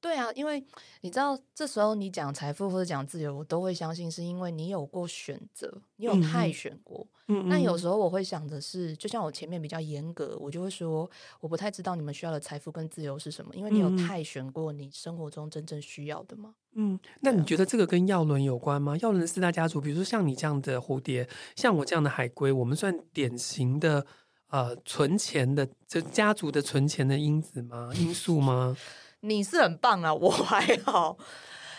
[0.04, 0.62] 对啊，因为
[1.00, 7.06] 你知道，这时候你讲财富或者讲自由，我都会相信，是因为你有过选择，你有太选过。
[7.28, 16.54] 嗯，那有时候我会想的是，就像我前面比较严格，我就会说，我不太知道你们需要的财富跟自由是什么，因为你有太选过你生活中真正需要的吗？
[16.74, 18.94] 嗯，那你觉得这个跟耀伦有关吗？
[18.98, 24.04] 耀伦四大家族，比如说像你这样的蝴蝶，像我这样的海龟，我们算典型的
[24.50, 27.90] 呃存钱的这家族的存钱的因子吗？
[27.94, 28.76] 因素吗？
[29.24, 31.16] 你是很棒啊，我还好。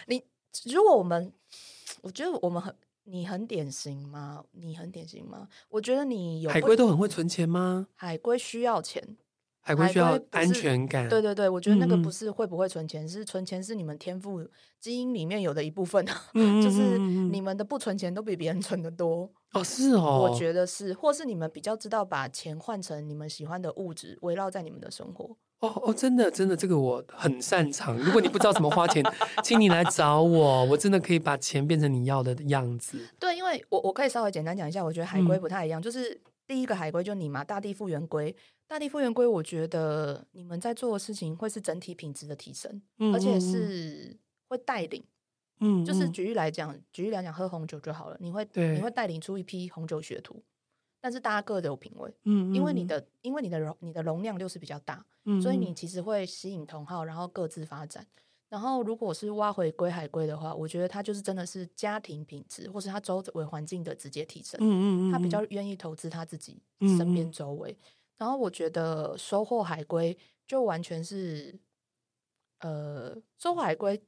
[0.07, 0.23] 你
[0.65, 1.31] 如果我们，
[2.01, 4.43] 我觉得我们很，你很典型吗？
[4.51, 5.47] 你很典型吗？
[5.69, 7.87] 我觉得你有海龟都很会存钱吗？
[7.95, 9.15] 海龟需要钱，
[9.61, 11.07] 海龟需要安全感。
[11.07, 14.43] 对对对，我觉得那个不是会不会存钱，嗯、是存钱是你们天赋
[14.79, 16.03] 基因里面有的一部分。
[16.33, 19.31] 嗯、 就是你们的不存钱都比别人存的多。
[19.51, 25.37] 哦，是哦，我觉得是，或是你们比较知道把钱换成你们喜欢的物质，围绕在你们的生活。
[25.65, 27.97] 哦哦，真的真的，这个我很擅长。
[27.97, 29.03] 如果你不知道怎么花钱，
[29.43, 32.99] 请你来找我，我真的可以把钱变成你要的样子。
[33.19, 35.81] 对，因为我我可以稍微简单讲一下，我觉得海龟不太一样。
[35.81, 38.35] 嗯、就是第一个海龟就你嘛，大地复原龟，
[38.67, 42.81] 大地复原龟，我觉得你们在做的事情会是整体品质的提升，
[43.13, 44.15] 而且是
[44.47, 45.03] 会带领。
[45.59, 50.43] 嗯，嗯，就是举例来讲，举例来讲，喝红酒就好了，你会你会带领出一批红酒学徒。
[51.05, 58.03] 但是大家各有品味，嗯，因为你的因为你的容你的容量就是比较大，嗯，所以你其实会吸引同好，然后各自发展。
[58.49, 66.59] 然后如果是挖回归海龟的话，我觉得他就是真的是家庭品质，或是他周围环境的直接提升，嗯嗯，他比较愿意投资他自己
[66.97, 67.77] 身边周围。
[68.17, 71.55] 然后我觉得收获海龟就完全是，
[72.61, 74.01] 呃，收获海龟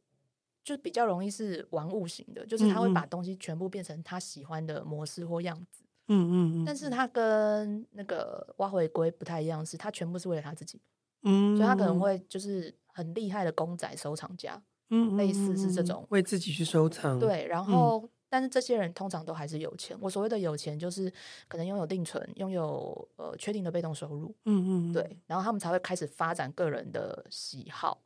[0.63, 5.83] 就比较容易是玩物型的，就是他会把东西全部变成他喜欢的模式或样子。
[6.09, 10.79] 嗯嗯嗯，但是他跟那个挖回归不太一样，是他全部是为了他自己，
[11.23, 21.11] 嗯，所以他可能会就是很厉害的公仔收藏家，嗯，类似是这种为自己去收藏，对，然后、嗯、但是这些人通常都还是有钱，我所谓的有钱就是
[21.47, 28.01] 可能拥有定存，拥有呃确定的被动收入，嗯嗯，对，然后他们才会开始发展个人的喜好。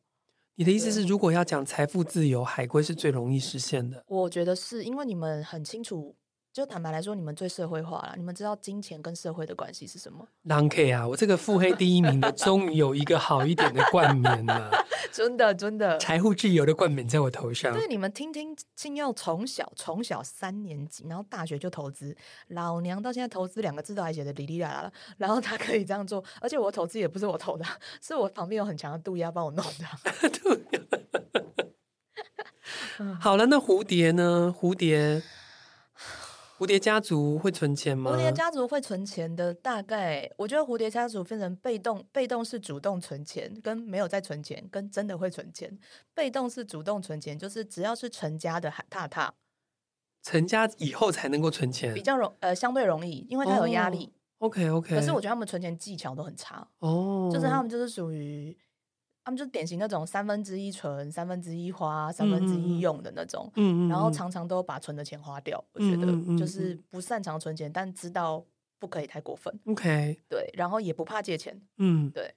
[0.55, 4.03] 你的意思是，如果要讲财富自由，海归是最容易实现的？
[4.07, 6.15] 我觉得是因为你们很清楚。
[6.53, 8.13] 就坦白来说，你们最社会化了。
[8.17, 10.27] 你们知道金钱跟社会的关系是什么？
[10.43, 14.69] 狼 K 啊，我这个腹黑第一名的，终于有一个好一点的冠冕了。
[15.13, 17.73] 真的，真的，财富自由的冠冕在我头上。
[17.73, 22.15] 对，你们听听，沁又从小从小三年级，然后大学就投资，
[22.49, 24.93] 老娘到现在投资两个字都还写的哩哩啦啦了。
[25.17, 27.65] 然后他可以这样做，而且我投资也不是我投的，
[28.01, 29.85] 是我旁边有很强的渡鸦帮我弄的。
[33.21, 34.53] 好了，那蝴蝶呢？
[34.57, 35.23] 蝴蝶。
[36.61, 38.11] 蝴蝶家族会存钱吗？
[38.11, 45.75] 蝴蝶家族会存钱的，大概我觉得蝴蝶家族分成被动，被动是主动存钱，跟没有在存钱，跟真的会存钱。
[46.13, 49.33] 被动是主动存钱，就是只要是成家的踏踏，
[50.21, 54.13] 成家以后才能够存钱，比较容呃相对容易，因为他有压力。
[54.37, 57.33] Oh, OK OK，可是我觉得他们存钱技巧都很差哦，oh.
[57.33, 58.55] 就是他们就是属于。
[59.23, 65.63] 他们就典型那种三分之一存，三分之一花，三分之一用的那种，嗯嗯，然后常常都把存的钱花掉。
[65.73, 66.07] 我觉得
[66.37, 68.43] 就是不擅长存钱，但知道
[68.79, 69.53] 不可以太过分。
[69.65, 71.61] OK，对，然后也不怕借钱。
[71.77, 72.33] 嗯，对，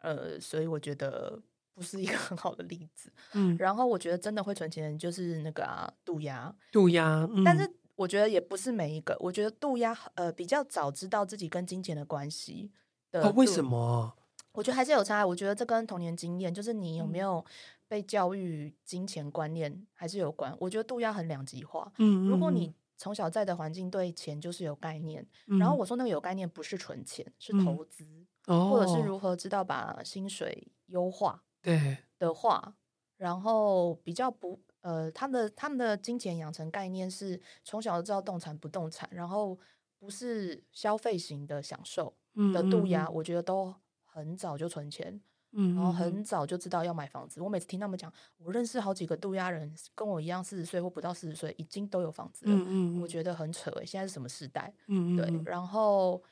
[0.00, 1.40] 呃，所以我觉得
[1.72, 3.12] 不是一个 很好的例子。
[3.34, 7.28] 嗯，然后我觉得真的会存钱就是那个啊，渡鸦，渡鸦。
[7.32, 12.72] 嗯，但是我觉得也不是每一个，我觉得渡鸦呃比较早知道自己跟金钱的关系
[13.12, 13.22] 的。
[13.22, 14.16] 哦，为什么？
[14.54, 17.44] 我觉得还是有差，我觉得这跟童年经验，就是你有没有
[17.88, 20.56] 被教育金钱观念还是有关。
[20.60, 21.92] 我觉得度鸦很两极化。
[21.98, 28.06] 嗯，如果你从小在的环境对钱就是有概念，嗯，然后我说那个有概念不是存钱，是投资，
[28.46, 32.76] 嗯，或者是如何知道把薪水优化，对的话，
[33.16, 39.58] 然后比较不呃，他们的他们的金钱养成概念是从小就知道动产不动产，然后
[39.98, 42.14] 不是消费型的享受
[42.52, 43.74] 的度鸦，我觉得都。
[44.14, 47.40] 很早就存钱，嗯，然后很早就知道要买房子。
[47.40, 52.52] 我每次听他们讲，我认识好几个渡鸦人，跟我一样四十岁或不到四十岁，已经都有房子了。
[52.54, 54.72] 嗯嗯，我觉得很扯诶，现在是什么时代？
[54.86, 55.42] 嗯嗯，对。
[55.44, 56.22] 然后，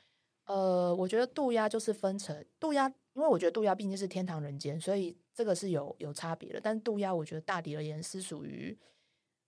[0.45, 6.61] 呃，我觉得渡鸦就是分成渡鸦，因为我觉得渡鸦毕竟是天堂人间，所以这个是有有差别的。
[6.63, 8.77] 但是渡鸦，我觉得大抵而言是属于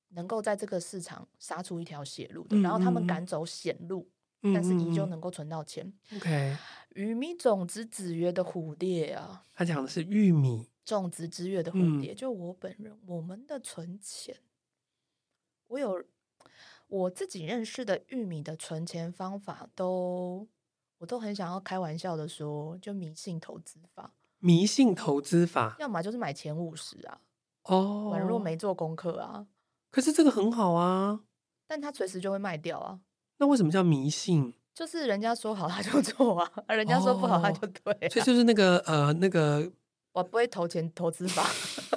[0.10, 4.06] 能够在这个市场杀出一条血路的，然后他们敢走险路。
[4.54, 5.92] 但是依旧能够存到钱。
[6.16, 6.58] OK，
[6.96, 12.14] 玉米种子子曰的蝴蝶啊，他讲的是玉米种子之月的蝴蝶。
[12.14, 14.38] 就我本人，我们的存钱，
[15.68, 16.04] 我有
[16.88, 20.48] 我自己认识的玉米的存钱方法都，
[21.00, 24.14] 我都很想要开玩笑的说，就迷信投资法。
[24.40, 27.22] 迷信投资法，要么就是买前五十啊。
[27.64, 29.48] 哦，宛若没做功课啊。
[29.90, 31.22] 可是这个很好啊，
[31.66, 33.00] 但它随时就会卖掉啊。
[33.38, 34.54] 那为什么叫迷信？
[34.74, 38.10] 就是人家说好他就做啊，人家说不好他就对、啊哦。
[38.10, 39.72] 所以就是那个呃那个，
[40.12, 41.46] 我不会投钱投资法。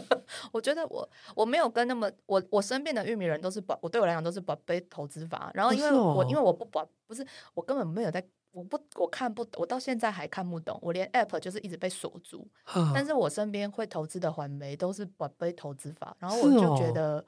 [0.52, 5.50] 我觉得我我没有跟那么我我身边的玉米人都是宝，我对我来讲都是宝贝投资法。
[5.54, 12.46] 然后因为我、哦、因为我不宝不是我根本没有在，我不我看不懂我到现在还看不懂，我连 app 就是一直被锁住。
[12.94, 17.24] 但是我身边会投资的环媒都是宝贝投资法，然后我就觉得，哦、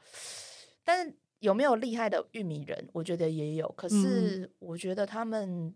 [0.84, 2.88] 但是有没有厉害的玉米人？
[2.92, 5.74] 我觉得也有，可是我觉得他们、嗯、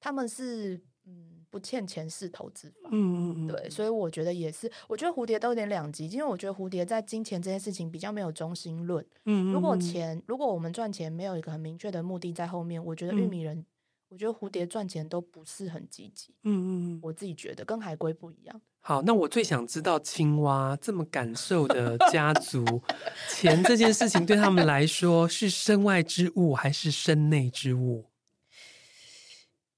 [0.00, 1.30] 他们是嗯。
[1.54, 13.66] 不欠钱式投资法，嗯嗯嗯，对，所以我觉得也是，我觉得蝴蝶都有点两极，因为我觉得蝴蝶在金钱这件事情比较没有中心论，嗯，嗯，嗯，如果钱，如果我们赚钱没有一个很明确的目的在后面，我觉得玉米人，嗯、
[14.14, 18.60] 我觉得蝴蝶赚钱都不是很积极，嗯嗯嗯，我自己觉得跟海龟不一样。
[18.78, 22.64] 好，那我最想知道青蛙这么感受的家族，
[23.28, 28.04] 钱这件事情对他们来说是身外之物还是身内之物？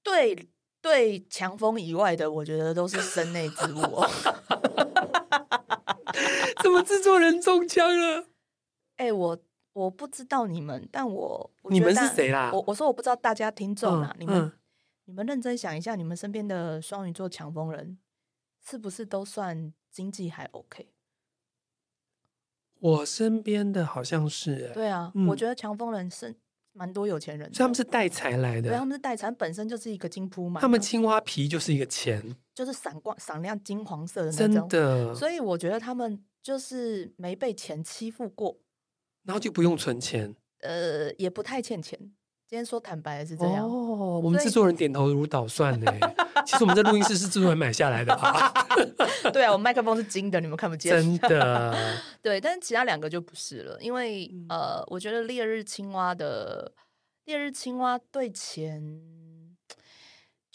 [0.03, 0.49] 对。
[0.79, 4.07] 对强风以外的，我觉得都是身内之物哦。
[6.63, 8.27] 怎么制作人中枪了？
[8.95, 9.37] 哎、欸，我
[9.77, 12.49] 我不知道你们，但我，我你们是谁啦？
[12.51, 14.51] 我我说我不知道大家听众啊，嗯、你们、嗯、
[15.05, 17.99] 你们认真想一下，你们身边的双鱼座强风人
[18.65, 20.89] 是不是都算经济还 OK？
[22.79, 26.35] 我身边的好像是、欸，对啊，嗯、我觉得强风人是。
[26.73, 28.69] 蛮多有钱人，所以他们是带财来的。
[28.69, 30.61] 对，他们是带财，本身就是一个金铺嘛。
[30.61, 32.23] 他们青蛙皮就是一个钱，
[32.53, 34.69] 就是闪光、闪亮金黄色的那种。
[34.69, 35.15] 真的。
[35.15, 38.55] 所以我觉得他们就是没被钱欺负过，
[39.27, 40.33] 然后就不用存钱。
[40.61, 41.99] 呃，也不太欠钱。
[42.47, 43.65] 今天说坦白的是这样。
[43.65, 45.91] 哦，我们制作人点头如捣蒜呢。
[46.45, 48.53] 其实我们在录音室是制作人买下来的吧。
[49.33, 50.93] 对啊，我麦克风是金的，你们看不见。
[50.93, 51.75] 真的。
[52.23, 56.71] 对，但是其他两个就不是了，因为呃，我觉得烈日青蛙的
[57.25, 58.81] 烈日青蛙对钱，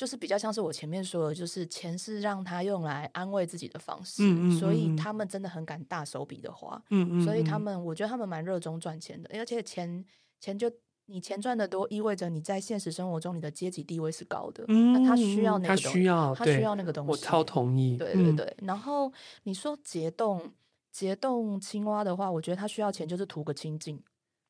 [0.03, 10.05] 就是比较像是我前面说的，就是钱是让他用来安慰自己的方式，嗯嗯嗯，所以他们真的很敢大手笔的花，嗯嗯嗯，所以他们我觉得他们蛮热衷赚钱的，而且钱
[10.40, 10.68] 钱就。
[11.07, 14.64] 你钱赚得多，意味着你在现实生活中你的阶级地位是高的。
[14.68, 17.11] 嗯，那他需要那个东西，他需要，他需要那个东西。
[17.11, 17.96] 我超同意。
[17.96, 18.46] 对对对。
[18.59, 20.40] 嗯、然后你说结冻
[20.92, 24.00] 结冻青蛙的话，我觉得他需要钱就是图个清静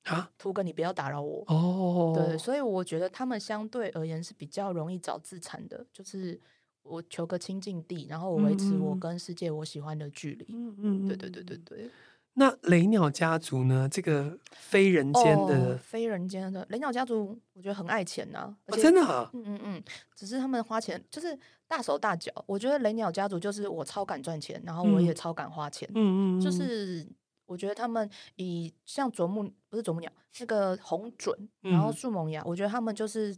[0.05, 1.45] 啊，图哥你不要打扰我。
[1.47, 2.13] 哦。
[2.15, 6.41] 对，所以我觉得他们相对而言是比较容易找自残的，就是
[6.83, 10.47] 我求个清静地，然后我维持我跟世界我喜欢的距离。
[10.51, 11.07] 嗯嗯。
[11.09, 11.91] 对对对对对。
[12.35, 13.87] 那雷鸟家族呢？
[13.91, 19.83] 这个非人间的、哦、非人间的雷鸟家族，我觉得很爱钱呐、啊哦，真的、啊，嗯嗯嗯，
[20.15, 21.39] 只是他们花钱就是
[21.69, 22.33] 大手大脚。
[22.47, 27.07] 我觉得雷鸟家族就是我超敢赚钱，然后我也超敢花钱，嗯嗯，就是
[27.45, 33.35] 我觉得他们以像啄木不是啄木鸟那个红隼，然后树萌芽，嗯、我觉得他们就是。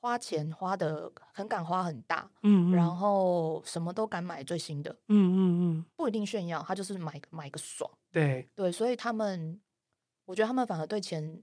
[0.00, 8.48] 花钱花的很敢花很大，嗯，嗯，然后什么都敢买最新的，嗯嗯嗯，不一定炫耀，他就是买买个爽，对。
[8.54, 9.60] 对，所以他们，
[10.24, 11.42] 我觉得他们反而对钱，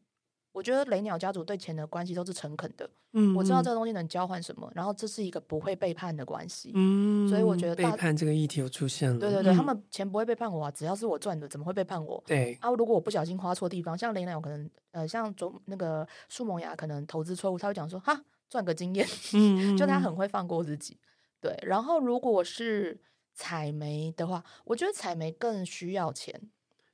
[0.55, 12.23] 我觉得雷鸟家族对钱的关系都是诚恳的，嗯，嗯，我知道这个东西能交换什么，然后这是一个不会背叛的关系，嗯，所以我觉得背叛这个议题又出现了，对对对，嗯、他们钱不会背叛我啊，只要是我赚的，怎么会背叛我？
[12.25, 18.23] 对啊，如果我不小心花错地方，像雷鸟可能，呃，像种那个树萌芽可能投资错误，他会讲说哈。
[18.47, 20.99] 赚个经验，嗯，就他很会放过自己，
[21.41, 21.57] 对。
[21.63, 23.01] 然后如果是
[23.33, 26.39] 采煤的话，我觉得采煤更需要钱。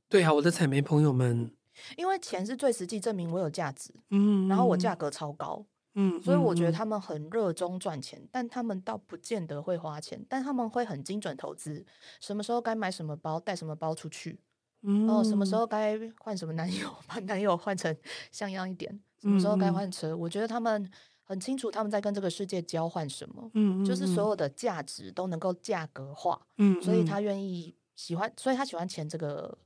[0.07, 1.51] 对啊，我的采煤朋友们，
[1.97, 5.65] 因为钱是最实际证明我有价值，嗯，然后我价格超高，
[5.95, 11.85] 嗯，所以我觉得他们很热衷赚钱，但他们倒不见得会花钱，但他们会很精准投资，
[12.19, 14.39] 什么时候该买什么包，带什么包出去，
[14.83, 17.95] 嗯，然后什么时候该换什么男友，把男友换成
[18.31, 20.89] 像样一点，什么时候该换车，我觉得他们。
[21.23, 29.57] 很清楚他们在跟这个世界交换什么，嗯，嗯，嗯，就是所有的价值都能够价格化，嗯，嗯，所以他愿意喜欢，所以他喜欢钱这个，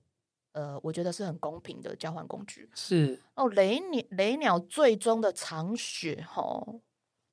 [0.56, 2.70] 呃，我觉得是很公平的交换工具。
[2.74, 3.22] 是。
[3.36, 6.66] 哦，雷鸟雷鸟最终的长雪哈，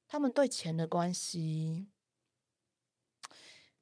[0.07, 1.87] 他们对钱的关系，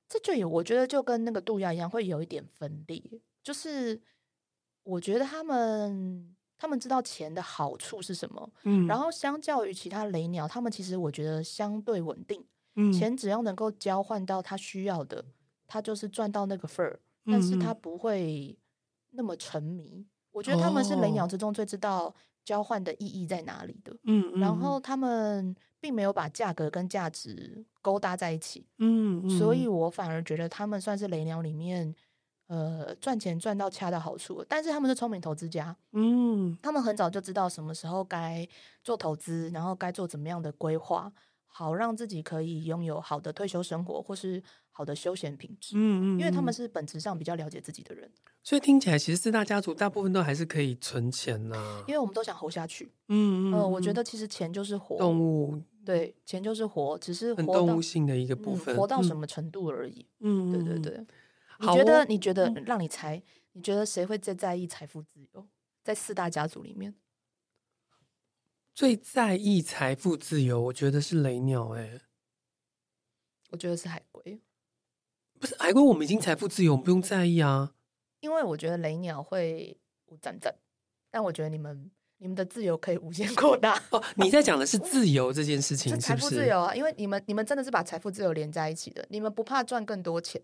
[0.08, 3.02] 这就有我觉得就跟那个渡鸦一样，会有一点分裂，
[3.42, 4.00] 就是
[4.82, 6.36] 我觉得他们。
[6.62, 15.24] 他们知道钱的好处是什么，嗯，然后相较于其他雷鸟，他们其实我觉得相对稳定，嗯，钱只要能够交换到他需要的，
[15.66, 18.58] 他就是赚到那个份儿，但是他不会
[19.10, 20.06] 那么沉迷。
[20.32, 31.94] 我觉得他们是雷鸟之中最知道交换的意义在哪里的，嗯，然后他们并没有把价格跟价值勾搭在一起，嗯，所以我反而觉得他们算是雷鸟里面。
[32.46, 38.44] 呃赚钱赚到恰到好处，但是他们是聪明投资家，嗯，他们很早就知道什么时候该
[38.82, 41.12] 做投资，然后该做怎么样的规划，
[41.52, 45.74] 好让自己可以拥有好的退休生活或是好的休闲品质。
[45.76, 48.10] 嗯，嗯嗯，因为他们是本质上比较了解自己的人，
[48.42, 52.92] 所以听起来其实四大家族大部分都还是可以存钱呐、啊，因为我们都想活下去。
[53.08, 55.60] 嗯嗯，呃，我觉得其实钱就是活动物。
[55.84, 60.06] 对，钱就是活，只是活很动物性的一个部分，嗯、活到什么程度而已。
[60.20, 61.06] 嗯，对对对。
[61.58, 62.04] 好你觉得？
[62.04, 62.50] 你觉得？
[62.64, 63.22] 让你猜，嗯、
[63.54, 65.46] 你觉得谁会最在意财富自由？
[65.82, 66.94] 在四大家族里面，
[68.80, 71.82] 最在意财富自由，我觉得是雷鸟、欸。
[71.82, 72.00] 哎，
[73.50, 74.40] 我觉得是海龟。
[75.38, 77.74] 不是海龟，我们已经财富自由，我们不用在意啊。
[78.20, 80.54] 因为我觉得雷鸟会不赞赞，
[81.10, 81.90] 但我觉得你们。
[82.16, 84.02] 你们的自由可以无限扩大哦！
[84.16, 86.74] 你在讲的是 自由这件事情，是财富自由啊？
[86.74, 90.40] 因为你们你们真的是把财富自由连在一起的，你们不怕赚更多钱。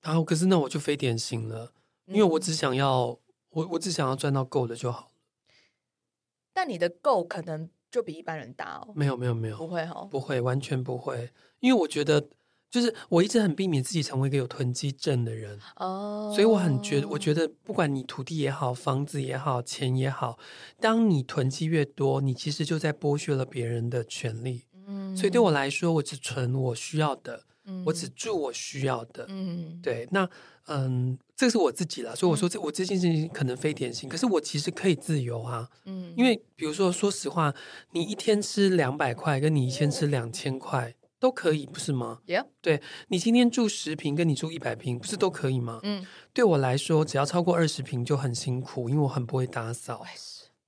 [0.00, 1.74] 然后、啊，可是那我就非典型了，
[2.06, 3.18] 因为我只想要、嗯、
[3.50, 5.11] 我我只想要赚到够的就好。
[6.52, 8.92] 但你的够可能就比一般人大哦。
[8.94, 11.30] 没有没有没有，不会哈、哦，不会完全不会，
[11.60, 12.28] 因为我觉得。
[12.72, 16.34] 就是我一直很避免自己成为一个有囤积症的人哦，oh.
[16.34, 20.38] 所以我很觉得，我觉得不管你土地也好，房子也好，钱也好，
[20.80, 24.64] 当你囤积越多，你其实就在剥削了别人的权利。
[24.86, 29.26] 嗯，所以对我来说，我只存我需要的，嗯，我只住我需要的。
[29.28, 30.26] 嗯，对，那
[30.68, 35.68] 嗯，这是我自己啦，所以我说这我这件事情可能非典型，可是我其实可以自由啊。
[35.86, 37.52] 嗯，因为比如说，说实话，
[37.90, 40.94] 你一天吃两百块，跟你一天吃两千块。
[41.18, 42.46] 都可以，不是吗？Yeah.
[42.60, 45.80] 对，你今天住十平，跟你住一百平，不是都可以吗？
[45.82, 50.04] 嗯，对我来说，只要超过二十平就很辛苦，因为我很不会打扫。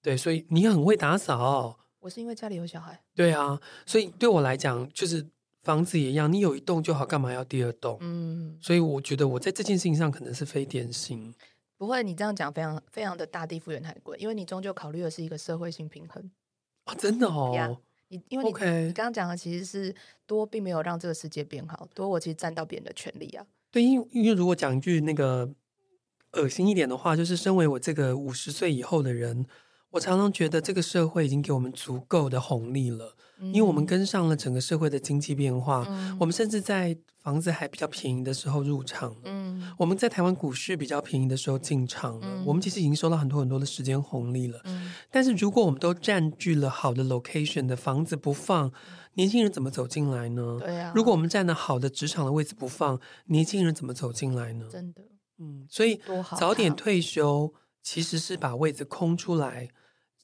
[0.02, 1.78] 对，所以你很会打扫。
[2.00, 3.00] 我是因为家里有小孩。
[3.14, 5.24] 对啊，所以对我来讲，就是
[5.64, 7.98] 房子也一样，你有一栋就好，干嘛要第二栋？
[8.00, 11.34] 嗯，所以我觉得我在这件事情上可能是非典型。
[11.76, 16.30] 不会，你这样讲非常非常的大地复原太贵，因为你终究考虑的是一个社会性平衡。
[16.84, 17.52] 啊，真的哦。
[17.52, 17.78] Yeah.
[18.28, 19.92] 因为你.你刚刚讲的其实是
[20.26, 21.88] 多，并没有让这个世界变好。
[21.94, 23.44] 多，我其实占到别人的权利啊。
[23.72, 25.50] 对，因为因为如果讲一句那个
[26.32, 29.44] 恶心一点的话，就是身为我这个五十岁以后的人，
[29.94, 33.14] 我常常觉得这个社会已经给我们足够的红利了。
[33.52, 44.60] 因为我们跟上了整个社会的经济变化，嗯、我们甚至在房子还比较便宜的时候入场，嗯，我们在台湾股市比较便宜的时候进场了，嗯、我们其实已经收到很多很多的时间红利了。
[44.64, 48.72] 嗯、但是如果我们都占据了好的 location 的房子不放，
[49.14, 50.58] 年轻人怎么走进来呢？
[50.60, 54.66] 对啊，如果我们占了好的职场的位置不放，年轻人怎么走进来呢？
[54.70, 55.02] 真的，
[55.38, 56.00] 嗯，所以
[56.38, 59.68] 早点退休其实是把位置空出来。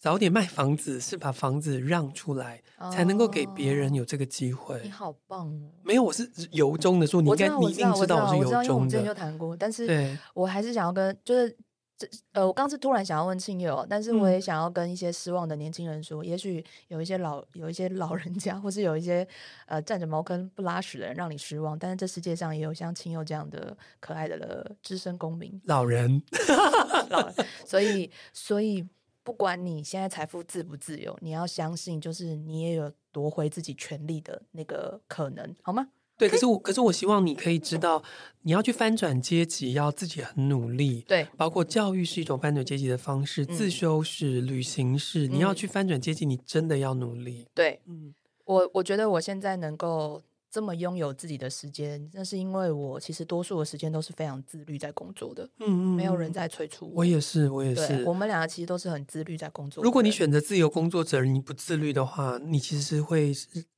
[0.01, 4.81] 早点卖房子是把房子让出来，哦、才能够给别人有这个机会。
[4.83, 5.71] 你好棒哦！
[5.85, 8.59] 没有，我是由衷的说，你应该你一定知道我是由衷的。
[8.59, 11.55] 我知道，我们之前就谈过，但是我还是想要跟，就是
[11.99, 19.29] 这呃，我刚是突然想要问庆友，但是我也想要跟一些失望的年轻人说，嗯、也许有一些老有一些老人家，或是有一些
[19.67, 26.23] 呃占着茅坑不拉屎的人让你失望，但是这世界上也有像庆友这样的可爱的资深公民，老人，
[27.11, 27.35] 老人，
[27.67, 28.89] 所以所以。
[29.23, 35.89] 不管你现在财富自不自由，你要相信，就是你也有夺回自己权利的那个可能，好吗？
[36.17, 38.03] 对，可是我，可是我希望你可以知道，
[38.43, 41.03] 你要去翻转阶级，要自己很努力。
[41.09, 47.47] 对，包括教育是一种翻转阶级的方式，嗯、自修是、旅行是，你要去翻转阶级，你真的要努力。
[47.55, 48.15] 对，嗯，
[48.45, 50.23] 我我觉得我现在能够。
[50.51, 55.45] 这么拥有自己的时间，那是因为我其实多数的时间都是非常自律在工作的。
[55.61, 56.93] 嗯嗯，没有人在催促我。
[56.97, 58.03] 我也是，我也是。
[58.05, 59.85] 我们两个其实都是很自律在工作。
[59.85, 63.33] 如果你选择自由工作者，你不自律的话，你其实是会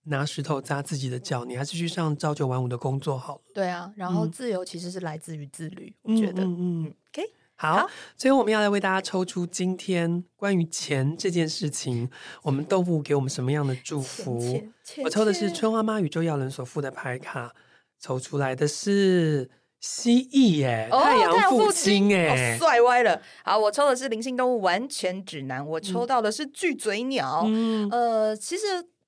[0.05, 1.45] 拿石头砸自己的脚。
[1.45, 3.43] 你还是去上朝九晚五的工作好了。
[3.53, 6.43] 对啊，然后自由其实是来自于自律，嗯、我觉得。
[6.43, 6.85] 嗯嗯。
[6.85, 7.23] 嗯 OK。
[7.55, 12.11] 好，最后我们要来为大家抽出今天关于钱这件事情，
[12.43, 14.63] 我们动物给我们什么样的祝福？
[15.05, 17.55] 我抽的是春花妈宇宙耀伦所附的牌卡，
[18.01, 19.49] 抽出来的是
[19.81, 23.23] 蜥蜴耶，哦、太阳父亲哎，帅、哦、歪了。
[23.45, 27.45] 好，我抽的是灵性动物完全指南，我抽到的是巨嘴鸟。
[27.47, 28.65] 嗯、呃，其实。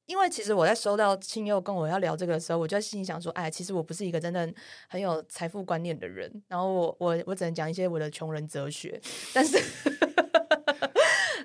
[0.07, 4.53] 因为其实我在收到亲友跟我要聊这个的时候，我就在心里想说，哎，其实我不是一个真的
[4.89, 9.01] 很有财富观念的人，然后我我我只能讲一些我的穷人哲学，
[9.33, 9.59] 但是。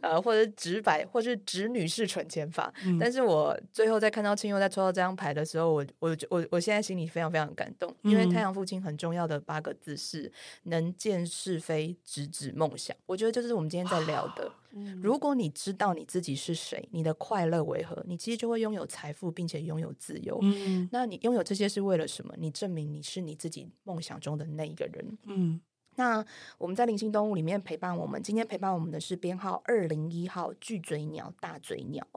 [0.02, 2.74] 呃，或者直白，或是直女式存钱法。
[2.86, 10.32] 嗯、但是我最后在看到庆祐在抽到这张牌的时候，我我我我现在心里非常非常感动，因为太阳父亲很重要的八个字是
[10.64, 12.96] 能见是非，直指梦想。
[13.06, 14.52] 我觉得就是我们今天在聊的。
[14.72, 20.38] 嗯、如果你知道你自己是谁，你的快乐为何，你其实就会拥有财富，并且拥有自由。
[20.44, 22.34] 嗯、那你拥有这些是为了什么？
[22.38, 25.18] 你证明你是你自己梦想中的那一个人。
[25.26, 25.60] 嗯。
[26.00, 26.26] 那
[26.58, 32.08] 我们在灵性动物里面陪伴我们，今天陪伴我们的是编号二零一号巨嘴鸟大嘴鸟。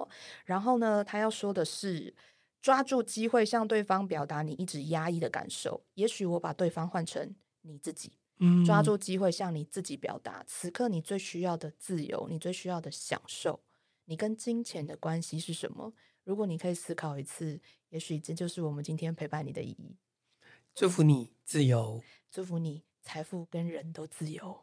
[0.44, 2.14] 然后呢，他要说的是，
[2.60, 5.82] 抓住机会向对方表达你一直压抑的感受。
[5.94, 13.58] 也许我把对方换成你自己，嗯，抓住机会向你自己表达，此刻你最需要的自由，你最需要的享受，
[14.04, 15.92] 你跟金钱的关系是什么？
[16.22, 19.96] 如果你可以思考一次，也许这就是我们今天陪伴你的意义。
[20.72, 22.84] 祝福你自由，祝福你。
[23.02, 24.56] 财富跟人都自由。